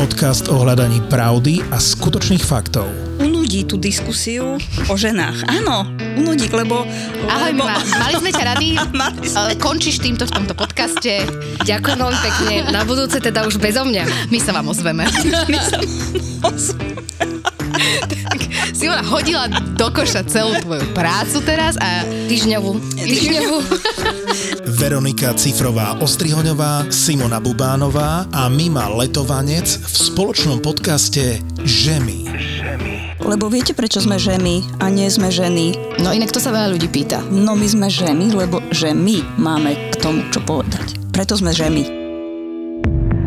podcast 0.00 0.48
o 0.48 0.64
hľadaní 0.64 1.04
pravdy 1.12 1.60
a 1.68 1.76
skutočných 1.76 2.40
faktov. 2.40 2.88
Unudí 3.20 3.68
tú 3.68 3.76
diskusiu 3.76 4.56
o 4.88 4.94
ženách. 4.96 5.44
Áno, 5.44 5.84
unudí, 6.16 6.48
lebo... 6.48 6.88
Ahoj, 7.28 7.52
lebo... 7.52 7.68
Mali 8.00 8.14
sme 8.16 8.32
ťa 8.32 8.44
rady. 8.48 8.80
Sme. 9.28 9.60
Končíš 9.60 10.00
týmto 10.00 10.24
v 10.24 10.32
tomto 10.32 10.56
podcaste. 10.56 11.20
Ďakujem 11.68 11.98
veľmi 12.00 12.20
pekne. 12.24 12.54
Na 12.72 12.88
budúce 12.88 13.20
teda 13.20 13.44
už 13.44 13.60
bezo 13.60 13.84
mňa. 13.84 14.32
My 14.32 14.40
sa 14.40 14.56
vám 14.56 14.72
ozveme. 14.72 15.04
My 15.52 15.58
sa 15.60 15.76
ozveme. 16.48 16.96
tak 18.08 18.40
si 18.72 18.88
ona 18.88 19.04
hodila 19.04 19.52
do 19.52 19.86
koša 19.92 20.24
celú 20.24 20.56
tvoju 20.64 20.96
prácu 20.96 21.44
teraz 21.44 21.76
a 21.76 22.08
týždňovú. 22.24 22.72
Týždňovú. 22.96 23.56
Veronika 24.70 25.34
Cifrová 25.34 25.98
Ostrihoňová, 25.98 26.86
Simona 26.94 27.42
Bubánová 27.42 28.30
a 28.30 28.46
Mima 28.46 28.86
Letovanec 28.86 29.66
v 29.66 29.96
spoločnom 29.98 30.62
podcaste 30.62 31.42
Žemy. 31.66 32.30
Lebo 33.18 33.50
viete, 33.50 33.74
prečo 33.74 33.98
sme 33.98 34.16
ženy 34.16 34.62
a 34.78 34.86
nie 34.86 35.10
sme 35.10 35.28
ženy? 35.28 35.74
No 35.98 36.14
inak 36.14 36.30
to 36.30 36.38
sa 36.38 36.54
veľa 36.54 36.78
ľudí 36.78 36.86
pýta. 36.86 37.18
No 37.28 37.58
my 37.58 37.66
sme 37.66 37.90
ženy, 37.90 38.30
lebo 38.30 38.62
že 38.70 38.94
my 38.94 39.26
máme 39.36 39.90
k 39.90 39.94
tomu 39.98 40.22
čo 40.30 40.38
povedať. 40.46 40.96
preto 41.10 41.34
sme 41.34 41.50
ženy. 41.50 41.99